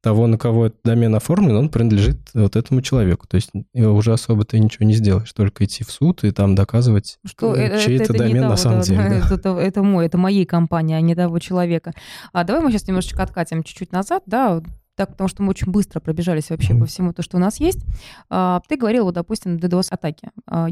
того, 0.00 0.28
на 0.28 0.38
кого 0.38 0.66
этот 0.66 0.78
домен 0.84 1.14
оформлен, 1.14 1.56
он 1.56 1.68
принадлежит 1.70 2.18
вот 2.32 2.54
этому 2.54 2.82
человеку. 2.82 3.26
То 3.26 3.34
есть 3.34 3.50
уже 3.74 4.12
особо 4.12 4.44
ты 4.44 4.58
ничего 4.60 4.86
не 4.86 4.94
сделаешь, 4.94 5.32
только 5.32 5.64
идти 5.64 5.82
в 5.82 5.90
суд 5.90 6.22
и 6.22 6.30
там 6.30 6.54
доказывать, 6.54 7.18
что 7.24 7.54
это, 7.54 7.80
чей 7.80 7.96
это, 7.96 8.04
это 8.04 8.12
домен 8.14 8.42
того, 8.42 8.50
на 8.50 8.56
самом 8.56 8.78
да, 8.80 8.84
деле. 8.84 8.98
Да. 8.98 9.16
Это, 9.16 9.34
это, 9.34 9.48
это 9.58 9.82
мой, 9.82 10.06
это 10.06 10.16
моей 10.18 10.46
компании, 10.46 10.94
а 10.94 11.00
не 11.00 11.14
того 11.14 11.38
человека. 11.40 11.92
А 12.32 12.44
давай 12.44 12.62
мы 12.62 12.70
сейчас 12.70 12.86
немножечко 12.86 13.22
откатим 13.22 13.64
чуть-чуть 13.64 13.90
назад, 13.90 14.22
да, 14.26 14.62
так, 14.98 15.10
потому 15.10 15.28
что 15.28 15.44
мы 15.44 15.50
очень 15.50 15.70
быстро 15.70 16.00
пробежались 16.00 16.50
вообще 16.50 16.74
по 16.74 16.84
всему 16.84 17.12
то, 17.12 17.22
что 17.22 17.36
у 17.36 17.40
нас 17.40 17.60
есть. 17.60 17.86
А, 18.28 18.60
ты 18.68 18.76
говорил, 18.76 19.04
вот, 19.04 19.14
допустим, 19.14 19.56
DDoS-атаки. 19.56 20.30
А, 20.44 20.66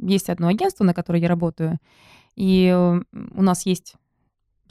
есть 0.00 0.30
одно 0.30 0.46
агентство, 0.46 0.84
на 0.84 0.94
которое 0.94 1.20
я 1.20 1.28
работаю, 1.28 1.78
и 2.36 2.72
у 3.12 3.42
нас 3.42 3.66
есть 3.66 3.96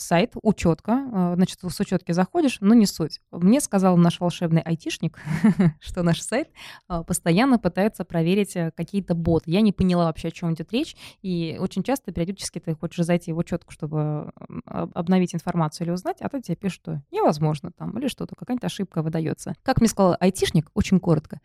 сайт, 0.02 0.34
учетка, 0.42 1.06
э, 1.12 1.36
значит, 1.36 1.60
с 1.62 1.80
учетки 1.80 2.12
заходишь, 2.12 2.58
но 2.62 2.74
не 2.74 2.86
суть. 2.86 3.22
Мне 3.32 3.62
сказал 3.62 3.98
наш 3.98 4.20
волшебный 4.20 4.62
айтишник, 4.62 5.20
что 5.80 6.04
наш 6.04 6.22
сайт 6.22 6.50
э, 6.90 7.04
постоянно 7.06 7.60
пытается 7.60 8.06
проверить 8.06 8.56
э, 8.56 8.72
какие-то 8.76 9.16
боты. 9.16 9.52
Я 9.52 9.62
не 9.62 9.72
поняла 9.72 10.06
вообще, 10.06 10.30
о 10.30 10.32
чем 10.32 10.54
идет 10.54 10.72
речь, 10.72 10.96
и 11.22 11.58
очень 11.60 11.84
часто 11.84 12.12
периодически 12.12 12.60
ты 12.60 12.76
хочешь 12.76 13.06
зайти 13.06 13.32
в 13.32 13.38
учетку, 13.38 13.72
чтобы 13.72 14.32
обновить 14.66 15.36
информацию 15.36 15.86
или 15.88 15.94
узнать, 15.94 16.22
а 16.22 16.30
то 16.30 16.42
тебе 16.42 16.56
пишут, 16.56 16.80
что 16.80 17.04
невозможно 17.12 17.72
там, 17.72 17.98
или 17.98 18.08
что-то, 18.08 18.36
какая-нибудь 18.36 18.64
ошибка 18.64 19.02
выдается. 19.02 19.56
Как 19.64 19.82
мне 19.82 19.90
сказал 19.90 20.16
айтишник, 20.20 20.70
очень 20.74 21.00
коротко, 21.00 21.42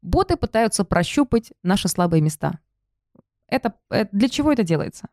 боты 0.00 0.36
пытаются 0.36 0.84
прощупать 0.84 1.52
наши 1.62 1.88
слабые 1.88 2.22
места. 2.22 2.58
Это, 3.48 3.74
для 4.12 4.28
чего 4.28 4.52
это 4.52 4.62
делается? 4.62 5.08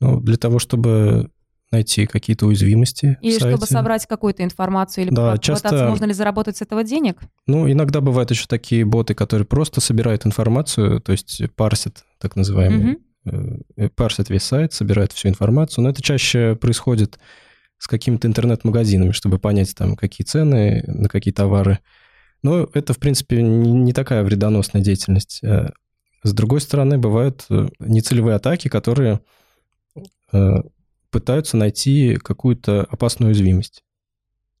Ну, 0.00 0.20
для 0.20 0.36
того, 0.36 0.58
чтобы 0.58 1.30
найти 1.72 2.06
какие-то 2.06 2.46
уязвимости. 2.46 3.18
Или 3.20 3.38
чтобы 3.38 3.66
собрать 3.66 4.06
какую-то 4.06 4.44
информацию, 4.44 5.06
или 5.06 5.14
да, 5.14 5.36
часто... 5.38 5.88
можно 5.88 6.04
ли 6.04 6.12
заработать 6.12 6.56
с 6.56 6.62
этого 6.62 6.84
денег? 6.84 7.18
Ну, 7.46 7.70
иногда 7.70 8.00
бывают 8.00 8.30
еще 8.30 8.46
такие 8.46 8.84
боты, 8.84 9.14
которые 9.14 9.46
просто 9.46 9.80
собирают 9.80 10.26
информацию, 10.26 11.00
то 11.00 11.12
есть 11.12 11.42
парсят, 11.56 12.04
так 12.18 12.36
называемые, 12.36 12.98
угу. 13.24 13.90
парсят 13.94 14.30
весь 14.30 14.44
сайт, 14.44 14.72
собирают 14.72 15.12
всю 15.12 15.28
информацию, 15.28 15.84
но 15.84 15.90
это 15.90 16.02
чаще 16.02 16.56
происходит 16.56 17.18
с 17.78 17.88
какими-то 17.88 18.26
интернет-магазинами, 18.28 19.10
чтобы 19.10 19.38
понять 19.38 19.74
там, 19.74 19.96
какие 19.96 20.24
цены 20.24 20.82
на 20.86 21.08
какие 21.08 21.34
товары. 21.34 21.80
Но 22.42 22.68
это, 22.72 22.92
в 22.92 22.98
принципе, 22.98 23.42
не 23.42 23.92
такая 23.92 24.22
вредоносная 24.22 24.82
деятельность. 24.82 25.40
Э, 25.42 25.70
с 26.22 26.32
другой 26.32 26.60
стороны, 26.60 26.96
бывают 26.96 27.46
нецелевые 27.80 28.36
атаки, 28.36 28.68
которые 28.68 29.20
пытаются 31.10 31.56
найти 31.56 32.16
какую-то 32.16 32.82
опасную 32.82 33.30
уязвимость. 33.30 33.82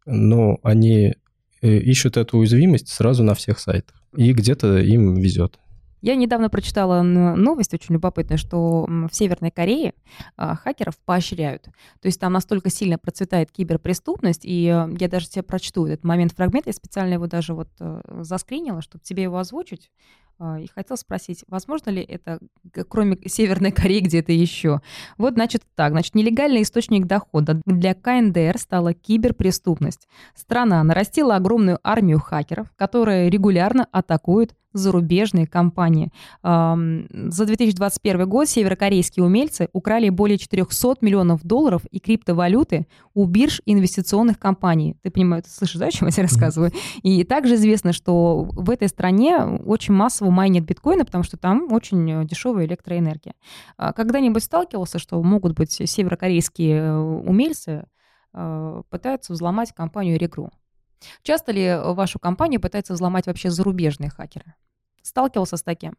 Но 0.04 0.58
они 0.62 1.14
э, 1.62 1.78
ищут 1.78 2.16
эту 2.16 2.38
уязвимость 2.38 2.88
сразу 2.88 3.24
на 3.24 3.34
всех 3.34 3.58
сайтах. 3.58 4.02
И 4.16 4.32
где-то 4.32 4.78
им 4.78 5.14
везет. 5.14 5.58
Я 6.02 6.14
недавно 6.14 6.50
прочитала 6.50 7.02
новость 7.02 7.74
очень 7.74 7.94
любопытную, 7.94 8.38
что 8.38 8.86
в 8.86 9.08
Северной 9.10 9.50
Корее 9.50 9.94
а, 10.36 10.54
хакеров 10.54 10.96
поощряют. 11.04 11.64
То 12.00 12.06
есть 12.06 12.20
там 12.20 12.32
настолько 12.32 12.70
сильно 12.70 12.96
процветает 12.96 13.50
киберпреступность, 13.50 14.44
и 14.44 14.66
э, 14.66 14.94
я 15.00 15.08
даже 15.08 15.28
тебе 15.28 15.42
прочту 15.42 15.86
этот 15.86 16.04
момент 16.04 16.32
фрагмент, 16.32 16.66
я 16.66 16.72
специально 16.74 17.14
его 17.14 17.26
даже 17.26 17.54
вот 17.54 17.70
э, 17.80 18.02
заскринила, 18.20 18.82
чтобы 18.82 19.02
тебе 19.02 19.24
его 19.24 19.38
озвучить. 19.38 19.90
А, 20.38 20.60
и 20.60 20.66
хотел 20.66 20.98
спросить, 20.98 21.44
возможно 21.48 21.88
ли 21.88 22.02
это, 22.02 22.38
кроме 22.88 23.16
Северной 23.24 23.72
Кореи, 23.72 24.00
где-то 24.00 24.32
еще? 24.32 24.80
Вот, 25.16 25.34
значит, 25.34 25.62
так. 25.74 25.92
Значит, 25.92 26.14
нелегальный 26.14 26.62
источник 26.62 27.06
дохода 27.06 27.62
для 27.64 27.94
КНДР 27.94 28.58
стала 28.58 28.92
киберпреступность. 28.92 30.08
Страна 30.34 30.82
нарастила 30.84 31.36
огромную 31.36 31.78
армию 31.82 32.20
хакеров, 32.20 32.70
которые 32.76 33.30
регулярно 33.30 33.86
атакуют 33.92 34.54
зарубежные 34.72 35.46
компании. 35.46 36.12
За 36.42 37.44
2021 37.46 38.28
год 38.28 38.48
северокорейские 38.48 39.24
умельцы 39.24 39.68
украли 39.72 40.08
более 40.08 40.38
400 40.38 40.96
миллионов 41.00 41.42
долларов 41.44 41.82
и 41.90 41.98
криптовалюты 41.98 42.86
у 43.14 43.24
бирж 43.24 43.62
инвестиционных 43.64 44.38
компаний. 44.38 44.96
Ты 45.02 45.10
понимаешь, 45.10 45.44
ты 45.44 45.50
слышишь, 45.50 45.76
да, 45.76 45.86
о 45.86 45.90
чем 45.90 46.08
я 46.08 46.12
тебе 46.12 46.24
рассказываю? 46.24 46.72
И 47.02 47.24
также 47.24 47.54
известно, 47.54 47.92
что 47.92 48.42
в 48.52 48.70
этой 48.70 48.88
стране 48.88 49.38
очень 49.38 49.94
массово 49.94 50.30
майнят 50.30 50.64
биткоины, 50.64 51.04
потому 51.04 51.24
что 51.24 51.36
там 51.36 51.72
очень 51.72 52.26
дешевая 52.26 52.66
электроэнергия. 52.66 53.34
А 53.76 53.92
когда-нибудь 53.92 54.42
сталкивался, 54.42 54.98
что 54.98 55.22
могут 55.22 55.54
быть 55.54 55.72
северокорейские 55.72 56.76
э, 56.76 56.96
умельцы 56.96 57.86
э, 58.34 58.82
пытаются 58.90 59.32
взломать 59.32 59.72
компанию 59.72 60.18
Регру? 60.18 60.50
Часто 61.22 61.52
ли 61.52 61.76
вашу 61.82 62.18
компанию 62.18 62.60
пытаются 62.60 62.94
взломать 62.94 63.26
вообще 63.26 63.50
зарубежные 63.50 64.10
хакеры? 64.10 64.54
Сталкивался 65.02 65.56
с 65.56 65.62
таким? 65.62 65.94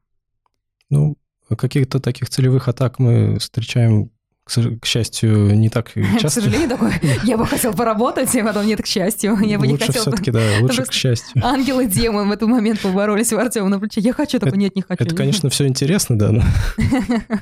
Ну, 0.89 1.17
каких-то 1.55 1.99
таких 1.99 2.29
целевых 2.29 2.67
атак 2.67 2.99
мы 2.99 3.39
встречаем 3.39 4.11
к 4.47 4.85
счастью, 4.85 5.57
не 5.57 5.69
так 5.69 5.91
часто. 6.19 6.41
К 6.41 6.43
сожалению, 6.43 6.69
такое. 6.69 6.99
Я 7.23 7.37
бы 7.37 7.45
хотел 7.45 7.73
поработать, 7.73 8.33
а 8.35 8.45
потом 8.45 8.65
нет, 8.65 8.81
к 8.81 8.85
счастью. 8.85 9.37
Я 9.41 9.59
бы 9.59 9.65
лучше 9.65 9.83
не 9.83 9.87
хотел... 9.87 10.01
все-таки, 10.03 10.31
да, 10.31 10.41
лучше 10.61 10.85
к 10.85 10.93
счастью. 10.93 11.45
Ангелы 11.45 11.85
и 11.85 11.87
демоны 11.87 12.29
в 12.29 12.31
этот 12.31 12.47
момент 12.47 12.79
поборолись 12.79 13.33
у 13.33 13.37
Артема 13.37 13.69
на 13.69 13.79
плече. 13.79 13.99
Я 14.01 14.13
хочу, 14.13 14.39
такой, 14.39 14.57
нет, 14.57 14.75
не 14.75 14.81
хочу. 14.81 15.03
Это, 15.03 15.15
конечно, 15.15 15.49
все 15.51 15.67
интересно, 15.67 16.17
да, 16.17 16.31
но 16.31 16.43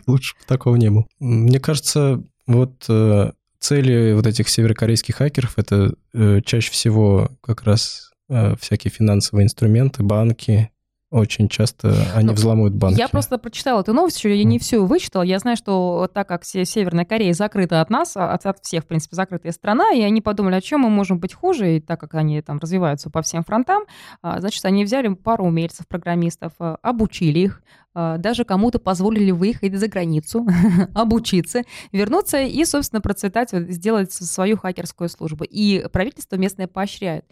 лучше 0.08 0.36
такого 0.48 0.76
не 0.76 0.90
было. 0.90 1.06
Мне 1.20 1.60
кажется, 1.60 2.24
вот 2.48 2.86
э, 2.90 3.32
цели 3.66 4.14
вот 4.14 4.28
этих 4.28 4.48
северокорейских 4.48 5.16
хакеров 5.16 5.58
это 5.58 5.96
э, 6.14 6.42
чаще 6.46 6.72
всего 6.72 7.32
как 7.42 7.64
раз 7.64 8.12
э, 8.30 8.56
всякие 8.60 8.92
финансовые 8.92 9.46
инструменты, 9.46 10.04
банки, 10.04 10.70
очень 11.16 11.48
часто 11.48 11.96
они 12.14 12.28
ну, 12.28 12.34
взламывают 12.34 12.76
банки. 12.76 13.00
Я 13.00 13.08
просто 13.08 13.38
прочитала 13.38 13.80
эту 13.80 13.94
новость, 13.94 14.18
еще 14.18 14.36
я 14.36 14.44
не 14.44 14.60
всю 14.60 14.86
вычитала. 14.86 15.24
Я 15.24 15.40
знаю, 15.40 15.56
что 15.56 16.10
так 16.14 16.28
как 16.28 16.44
Северная 16.44 17.06
Корея 17.06 17.34
закрыта 17.34 17.80
от 17.80 17.90
нас, 17.90 18.18
а, 18.18 18.34
от, 18.34 18.46
от 18.46 18.60
всех, 18.62 18.84
в 18.84 18.88
принципе, 18.88 19.16
закрытая 19.16 19.54
страна, 19.54 19.94
и 19.94 20.02
они 20.02 20.20
подумали, 20.20 20.56
о 20.56 20.62
чем 20.62 20.82
мы 20.82 20.90
можем 20.90 21.20
быть 21.20 21.34
хуже, 21.34 21.78
и 21.78 21.80
так 21.80 22.02
как 22.02 22.16
они 22.16 22.42
там 22.42 22.60
развиваются 22.60 23.10
по 23.10 23.22
всем 23.22 23.46
фронтам, 23.46 23.84
а, 24.22 24.42
значит, 24.42 24.66
они 24.66 24.84
взяли 24.84 25.08
пару 25.14 25.46
умельцев, 25.46 25.88
программистов, 25.88 26.52
а, 26.60 26.78
обучили 26.82 27.40
их, 27.40 27.62
даже 27.94 28.44
кому-то 28.44 28.78
позволили 28.78 29.32
выехать 29.32 29.74
за 29.74 29.88
границу, 29.88 30.46
обучиться, 30.94 31.62
вернуться 31.94 32.42
и, 32.42 32.66
собственно, 32.66 33.00
процветать, 33.00 33.52
сделать 33.54 34.12
свою 34.12 34.58
хакерскую 34.58 35.08
службу. 35.08 35.46
И 35.46 35.88
правительство 35.94 36.36
местное 36.36 36.68
поощряет 36.68 37.24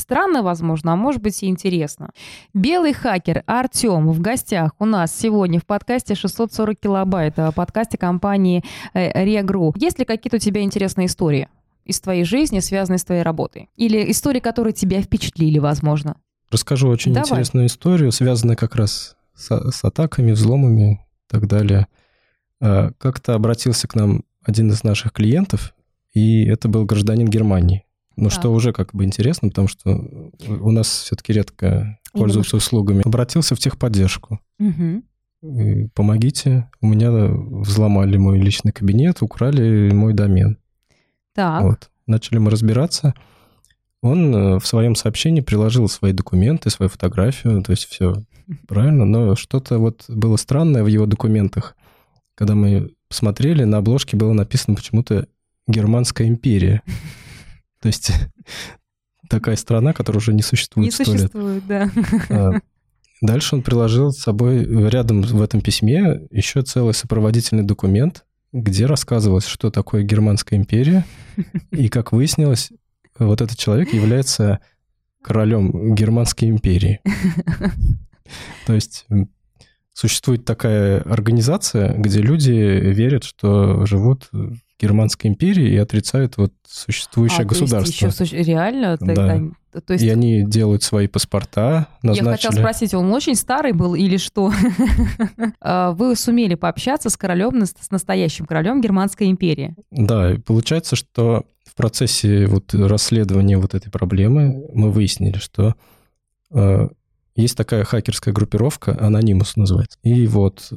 Странно, 0.00 0.42
возможно, 0.42 0.94
а 0.94 0.96
может 0.96 1.20
быть 1.20 1.42
и 1.42 1.46
интересно. 1.46 2.10
Белый 2.54 2.94
хакер 2.94 3.42
Артем 3.46 4.10
в 4.10 4.20
гостях 4.20 4.72
у 4.78 4.86
нас 4.86 5.14
сегодня 5.16 5.60
в 5.60 5.66
подкасте 5.66 6.14
640 6.14 6.80
килобайт, 6.80 7.36
в 7.36 7.52
подкасте 7.52 7.98
компании 7.98 8.64
Регру. 8.94 9.74
Есть 9.76 9.98
ли 9.98 10.06
какие-то 10.06 10.36
у 10.36 10.40
тебя 10.40 10.62
интересные 10.62 11.06
истории 11.06 11.48
из 11.84 12.00
твоей 12.00 12.24
жизни, 12.24 12.60
связанные 12.60 12.98
с 12.98 13.04
твоей 13.04 13.22
работой? 13.22 13.68
Или 13.76 14.10
истории, 14.10 14.40
которые 14.40 14.72
тебя 14.72 15.02
впечатлили, 15.02 15.58
возможно? 15.58 16.16
Расскажу 16.50 16.88
очень 16.88 17.12
Давай. 17.12 17.28
интересную 17.28 17.66
историю, 17.66 18.10
связанную 18.10 18.56
как 18.56 18.74
раз 18.76 19.16
с, 19.34 19.70
с 19.70 19.84
атаками, 19.84 20.32
взломами 20.32 20.92
и 20.92 21.30
так 21.30 21.46
далее. 21.46 21.86
А, 22.60 22.90
как-то 22.98 23.34
обратился 23.34 23.86
к 23.86 23.94
нам 23.94 24.24
один 24.42 24.70
из 24.70 24.82
наших 24.82 25.12
клиентов, 25.12 25.74
и 26.14 26.44
это 26.46 26.68
был 26.68 26.86
гражданин 26.86 27.28
Германии. 27.28 27.84
Ну, 28.16 28.24
да. 28.24 28.30
что 28.30 28.52
уже 28.52 28.72
как 28.72 28.94
бы 28.94 29.04
интересно, 29.04 29.48
потому 29.48 29.68
что 29.68 30.30
у 30.48 30.70
нас 30.70 30.88
все-таки 30.88 31.32
редко 31.32 31.98
пользуются 32.12 32.56
услугами. 32.56 33.02
Обратился 33.04 33.54
в 33.54 33.58
техподдержку. 33.58 34.40
Угу. 34.58 35.90
Помогите, 35.94 36.68
у 36.80 36.88
меня 36.88 37.10
взломали 37.10 38.16
мой 38.18 38.38
личный 38.38 38.72
кабинет, 38.72 39.22
украли 39.22 39.90
мой 39.92 40.12
домен. 40.12 40.58
Так. 41.34 41.62
Вот. 41.62 41.90
Начали 42.06 42.38
мы 42.38 42.50
разбираться. 42.50 43.14
Он 44.02 44.34
э, 44.34 44.58
в 44.58 44.66
своем 44.66 44.94
сообщении 44.94 45.40
приложил 45.40 45.88
свои 45.88 46.12
документы, 46.12 46.70
свою 46.70 46.88
фотографию, 46.88 47.62
то 47.62 47.70
есть 47.70 47.84
все 47.84 48.14
правильно, 48.66 49.04
но 49.04 49.36
что-то 49.36 49.78
вот 49.78 50.04
было 50.08 50.36
странное 50.36 50.82
в 50.82 50.86
его 50.86 51.06
документах. 51.06 51.76
Когда 52.34 52.54
мы 52.54 52.90
посмотрели, 53.08 53.64
на 53.64 53.78
обложке 53.78 54.16
было 54.16 54.32
написано 54.32 54.76
почему-то 54.76 55.26
«Германская 55.66 56.26
империя». 56.28 56.82
То 57.80 57.88
есть 57.88 58.12
такая 59.28 59.56
страна, 59.56 59.92
которая 59.92 60.18
уже 60.18 60.32
не 60.32 60.42
существует. 60.42 60.86
Не 60.86 61.04
существует, 61.04 61.66
да. 61.66 61.90
А, 62.30 62.52
Дальше 63.20 63.54
он 63.54 63.62
приложил 63.62 64.12
с 64.12 64.18
собой 64.18 64.64
рядом 64.88 65.22
в 65.22 65.42
этом 65.42 65.60
письме 65.60 66.22
еще 66.30 66.62
целый 66.62 66.94
сопроводительный 66.94 67.64
документ, 67.64 68.24
где 68.52 68.86
рассказывалось, 68.86 69.46
что 69.46 69.70
такое 69.70 70.02
Германская 70.02 70.58
империя. 70.58 71.04
И, 71.70 71.88
как 71.88 72.12
выяснилось, 72.12 72.70
вот 73.18 73.42
этот 73.42 73.58
человек 73.58 73.92
является 73.92 74.60
королем 75.22 75.94
Германской 75.94 76.48
империи. 76.48 77.00
То 78.66 78.72
есть 78.72 79.06
существует 79.92 80.46
такая 80.46 81.00
организация, 81.02 81.92
где 81.98 82.22
люди 82.22 82.50
верят, 82.50 83.24
что 83.24 83.84
живут 83.84 84.30
Германской 84.80 85.30
империи 85.30 85.68
и 85.70 85.76
отрицают 85.76 86.36
вот 86.36 86.52
существующее 86.66 87.42
а, 87.42 87.44
государство. 87.44 88.10
То 88.10 88.22
есть 88.22 88.32
еще 88.32 88.42
реально? 88.42 88.96
Да. 89.00 89.40
То 89.86 89.92
есть... 89.92 90.04
И 90.04 90.08
они 90.08 90.42
делают 90.44 90.82
свои 90.82 91.06
паспорта, 91.06 91.86
назначили. 92.02 92.26
Я 92.26 92.32
хотела 92.32 92.52
спросить, 92.52 92.94
он 92.94 93.12
очень 93.12 93.34
старый 93.34 93.72
был 93.72 93.94
или 93.94 94.16
что? 94.16 94.52
А, 95.62 95.92
вы 95.92 96.16
сумели 96.16 96.54
пообщаться 96.54 97.10
с 97.10 97.16
королем, 97.16 97.64
с 97.64 97.90
настоящим 97.90 98.46
королем 98.46 98.80
Германской 98.80 99.30
империи? 99.30 99.74
Да, 99.90 100.36
получается, 100.44 100.96
что 100.96 101.44
в 101.64 101.74
процессе 101.74 102.46
вот 102.46 102.74
расследования 102.74 103.58
вот 103.58 103.74
этой 103.74 103.90
проблемы 103.90 104.66
мы 104.72 104.90
выяснили, 104.90 105.38
что 105.38 105.74
э, 106.52 106.88
есть 107.36 107.56
такая 107.56 107.84
хакерская 107.84 108.34
группировка, 108.34 108.92
Anonymous 108.92 109.52
называется. 109.56 109.98
И 110.02 110.26
вот, 110.26 110.72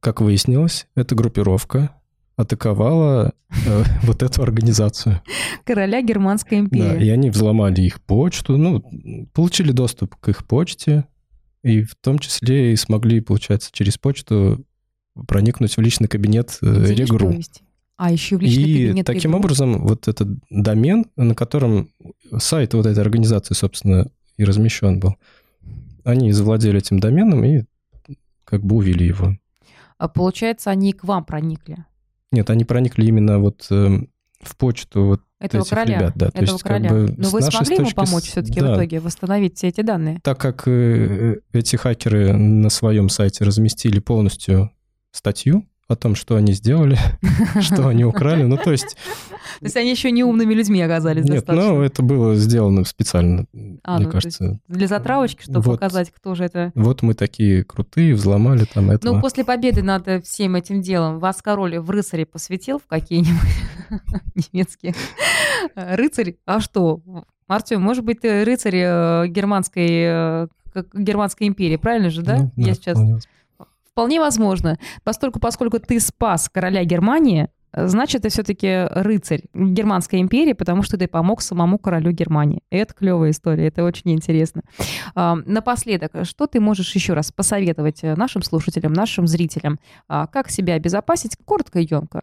как 0.00 0.20
выяснилось, 0.20 0.86
эта 0.94 1.14
группировка 1.14 1.90
атаковала 2.36 3.32
э, 3.66 3.84
вот 4.02 4.22
эту 4.22 4.42
организацию. 4.42 5.20
Короля 5.64 6.02
Германской 6.02 6.60
империи. 6.60 6.82
Да, 6.82 6.96
и 6.96 7.08
они 7.08 7.30
взломали 7.30 7.82
их 7.82 8.00
почту, 8.02 8.56
ну, 8.56 8.82
получили 9.32 9.72
доступ 9.72 10.16
к 10.16 10.28
их 10.28 10.46
почте, 10.46 11.06
и 11.62 11.82
в 11.82 11.94
том 11.96 12.18
числе 12.18 12.72
и 12.72 12.76
смогли, 12.76 13.20
получается, 13.20 13.70
через 13.72 13.98
почту 13.98 14.64
проникнуть 15.26 15.76
в 15.76 15.80
личный 15.80 16.08
кабинет 16.08 16.58
э, 16.62 16.94
Регру. 16.94 17.34
А 17.96 18.12
еще 18.12 18.36
в 18.36 18.42
личный 18.42 18.62
и 18.62 18.86
кабинет 18.86 19.06
таким 19.06 19.30
Регру. 19.30 19.38
образом 19.38 19.86
вот 19.86 20.06
этот 20.06 20.28
домен, 20.50 21.06
на 21.16 21.34
котором 21.34 21.90
сайт 22.36 22.74
вот 22.74 22.84
этой 22.84 23.00
организации, 23.00 23.54
собственно, 23.54 24.10
и 24.36 24.44
размещен 24.44 25.00
был, 25.00 25.16
они 26.04 26.30
завладели 26.32 26.78
этим 26.78 27.00
доменом 27.00 27.42
и 27.44 27.64
как 28.44 28.62
бы 28.62 28.76
увели 28.76 29.06
его. 29.06 29.36
А 29.98 30.08
получается, 30.08 30.70
они 30.70 30.92
к 30.92 31.04
вам 31.04 31.24
проникли? 31.24 31.86
Нет, 32.32 32.50
они 32.50 32.64
проникли 32.64 33.06
именно 33.06 33.38
вот 33.38 33.66
э, 33.70 34.00
в 34.40 34.56
почту 34.56 35.04
вот 35.04 35.20
этого 35.38 35.62
этих 35.62 35.70
короля, 35.70 35.98
ребят. 35.98 36.12
Да. 36.16 36.26
Этого 36.28 36.46
То 36.46 36.52
есть, 36.52 36.62
короля. 36.62 36.88
Как 36.88 36.98
бы, 36.98 37.14
Но 37.16 37.28
вы 37.30 37.42
смогли 37.42 37.76
ему 37.76 37.90
помочь 37.90 38.24
с... 38.24 38.26
все-таки 38.28 38.60
да. 38.60 38.72
в 38.72 38.76
итоге 38.76 39.00
восстановить 39.00 39.56
все 39.56 39.68
эти 39.68 39.80
данные? 39.82 40.20
Так 40.22 40.40
как 40.40 40.66
э, 40.66 41.36
эти 41.52 41.76
хакеры 41.76 42.32
на 42.32 42.70
своем 42.70 43.08
сайте 43.08 43.44
разместили 43.44 43.98
полностью 44.00 44.70
статью, 45.12 45.66
о 45.88 45.96
том, 45.96 46.14
что 46.14 46.36
они 46.36 46.52
сделали, 46.52 46.98
что 47.60 47.88
они 47.88 48.04
украли. 48.04 48.42
Ну, 48.42 48.56
то 48.56 48.72
есть... 48.72 48.96
То 49.60 49.64
есть 49.64 49.76
они 49.76 49.90
еще 49.90 50.10
не 50.10 50.24
умными 50.24 50.52
людьми 50.52 50.82
оказались 50.82 51.24
Нет, 51.24 51.46
ну, 51.48 51.80
это 51.80 52.02
было 52.02 52.34
сделано 52.34 52.84
специально, 52.84 53.46
а, 53.84 53.96
мне 53.96 54.06
ну, 54.06 54.12
кажется. 54.12 54.60
Для 54.68 54.86
затравочки, 54.86 55.42
чтобы 55.42 55.62
показать, 55.62 56.10
кто 56.10 56.34
же 56.34 56.44
это... 56.44 56.72
Вот 56.74 57.02
мы 57.02 57.14
такие 57.14 57.64
крутые, 57.64 58.14
взломали 58.14 58.66
там 58.72 58.90
это. 58.90 59.06
Ну, 59.06 59.20
после 59.20 59.44
победы 59.44 59.82
над 59.82 60.24
всем 60.26 60.56
этим 60.56 60.82
делом 60.82 61.18
вас 61.20 61.40
король 61.40 61.78
в 61.78 61.88
рыцаре 61.90 62.26
посвятил 62.26 62.78
в 62.78 62.86
какие-нибудь 62.86 63.40
немецкие 64.52 64.94
рыцари? 65.74 66.38
А 66.46 66.60
что? 66.60 67.00
Артем, 67.46 67.80
может 67.80 68.04
быть, 68.04 68.20
ты 68.20 68.44
рыцарь 68.44 68.76
э, 68.76 69.26
германской, 69.28 69.88
э, 69.88 70.48
германской 70.94 71.46
империи, 71.46 71.76
правильно 71.76 72.10
же, 72.10 72.22
да? 72.22 72.50
Ну, 72.56 72.66
Я 72.66 72.74
сейчас... 72.74 72.98
Вполне 73.96 74.20
возможно. 74.20 74.78
Поскольку, 75.04 75.40
поскольку 75.40 75.78
ты 75.80 75.98
спас 76.00 76.50
короля 76.52 76.84
Германии, 76.84 77.48
значит, 77.72 78.22
ты 78.22 78.28
все-таки 78.28 78.84
рыцарь 78.90 79.44
Германской 79.54 80.20
империи, 80.20 80.52
потому 80.52 80.82
что 80.82 80.98
ты 80.98 81.08
помог 81.08 81.40
самому 81.40 81.78
королю 81.78 82.12
Германии. 82.12 82.60
Это 82.68 82.92
клевая 82.92 83.30
история, 83.30 83.68
это 83.68 83.84
очень 83.84 84.12
интересно. 84.12 84.64
А, 85.14 85.36
напоследок, 85.46 86.12
что 86.24 86.46
ты 86.46 86.60
можешь 86.60 86.94
еще 86.94 87.14
раз 87.14 87.32
посоветовать 87.32 88.02
нашим 88.02 88.42
слушателям, 88.42 88.92
нашим 88.92 89.26
зрителям, 89.26 89.80
а, 90.08 90.26
как 90.26 90.50
себя 90.50 90.74
обезопасить, 90.74 91.38
коротко 91.46 91.78
и 91.78 91.88
емко, 91.90 92.20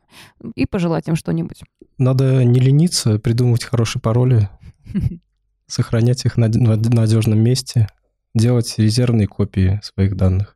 и 0.53 0.67
пожелать 0.67 1.07
им 1.07 1.15
что-нибудь? 1.15 1.63
Надо 1.97 2.45
не 2.45 2.59
лениться, 2.59 3.17
придумывать 3.17 3.63
хорошие 3.63 3.99
пароли, 3.99 4.47
сохранять 5.65 6.23
их 6.23 6.35
в 6.35 6.37
надежном 6.37 7.39
месте, 7.39 7.87
делать 8.35 8.75
резервные 8.77 9.25
копии 9.25 9.79
своих 9.81 10.15
данных 10.15 10.55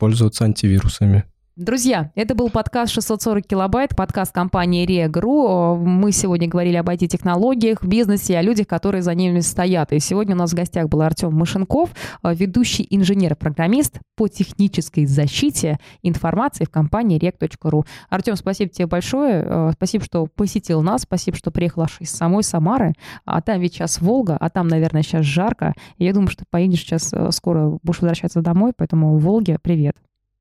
пользоваться 0.00 0.44
антивирусами. 0.44 1.26
Друзья, 1.60 2.10
это 2.14 2.34
был 2.34 2.48
подкаст 2.48 2.90
640 2.94 3.46
килобайт, 3.46 3.94
подкаст 3.94 4.32
компании 4.32 4.86
Регру. 4.86 5.76
Мы 5.76 6.10
сегодня 6.10 6.48
говорили 6.48 6.76
об 6.76 6.88
IT-технологиях, 6.88 7.84
бизнесе, 7.84 8.38
о 8.38 8.42
людях, 8.42 8.66
которые 8.66 9.02
за 9.02 9.14
ними 9.14 9.40
стоят. 9.40 9.92
И 9.92 9.98
сегодня 9.98 10.34
у 10.34 10.38
нас 10.38 10.52
в 10.52 10.54
гостях 10.54 10.88
был 10.88 11.02
Артем 11.02 11.34
Мышенков, 11.34 11.90
ведущий 12.22 12.86
инженер-программист 12.88 13.98
по 14.16 14.26
технической 14.26 15.04
защите 15.04 15.78
информации 16.02 16.64
в 16.64 16.70
компании 16.70 17.20
reg.ru. 17.20 17.84
Артем, 18.08 18.36
спасибо 18.36 18.70
тебе 18.70 18.86
большое. 18.86 19.44
Э, 19.44 19.70
спасибо, 19.74 20.02
что 20.02 20.28
посетил 20.34 20.80
нас. 20.80 21.02
Спасибо, 21.02 21.36
что 21.36 21.50
приехал 21.50 21.82
аж 21.82 22.00
из 22.00 22.10
самой 22.10 22.42
Самары. 22.42 22.94
А 23.26 23.42
там 23.42 23.60
ведь 23.60 23.74
сейчас 23.74 24.00
Волга, 24.00 24.38
а 24.40 24.48
там, 24.48 24.66
наверное, 24.66 25.02
сейчас 25.02 25.26
жарко. 25.26 25.74
Я 25.98 26.14
думаю, 26.14 26.30
что 26.30 26.46
поедешь 26.48 26.80
сейчас 26.80 27.12
э, 27.12 27.30
скоро, 27.32 27.78
будешь 27.82 28.00
возвращаться 28.00 28.40
домой, 28.40 28.72
поэтому 28.74 29.18
Волге 29.18 29.58
привет. 29.62 29.94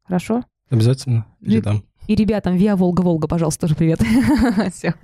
Хорошо? 0.06 0.44
Обязательно 0.70 1.26
передам. 1.44 1.84
И 2.08 2.16
ребятам 2.16 2.56
Виа 2.56 2.76
Волга-Волга, 2.76 3.28
пожалуйста, 3.28 3.62
тоже 3.62 3.76
привет. 3.76 4.02
Все. 4.74 4.96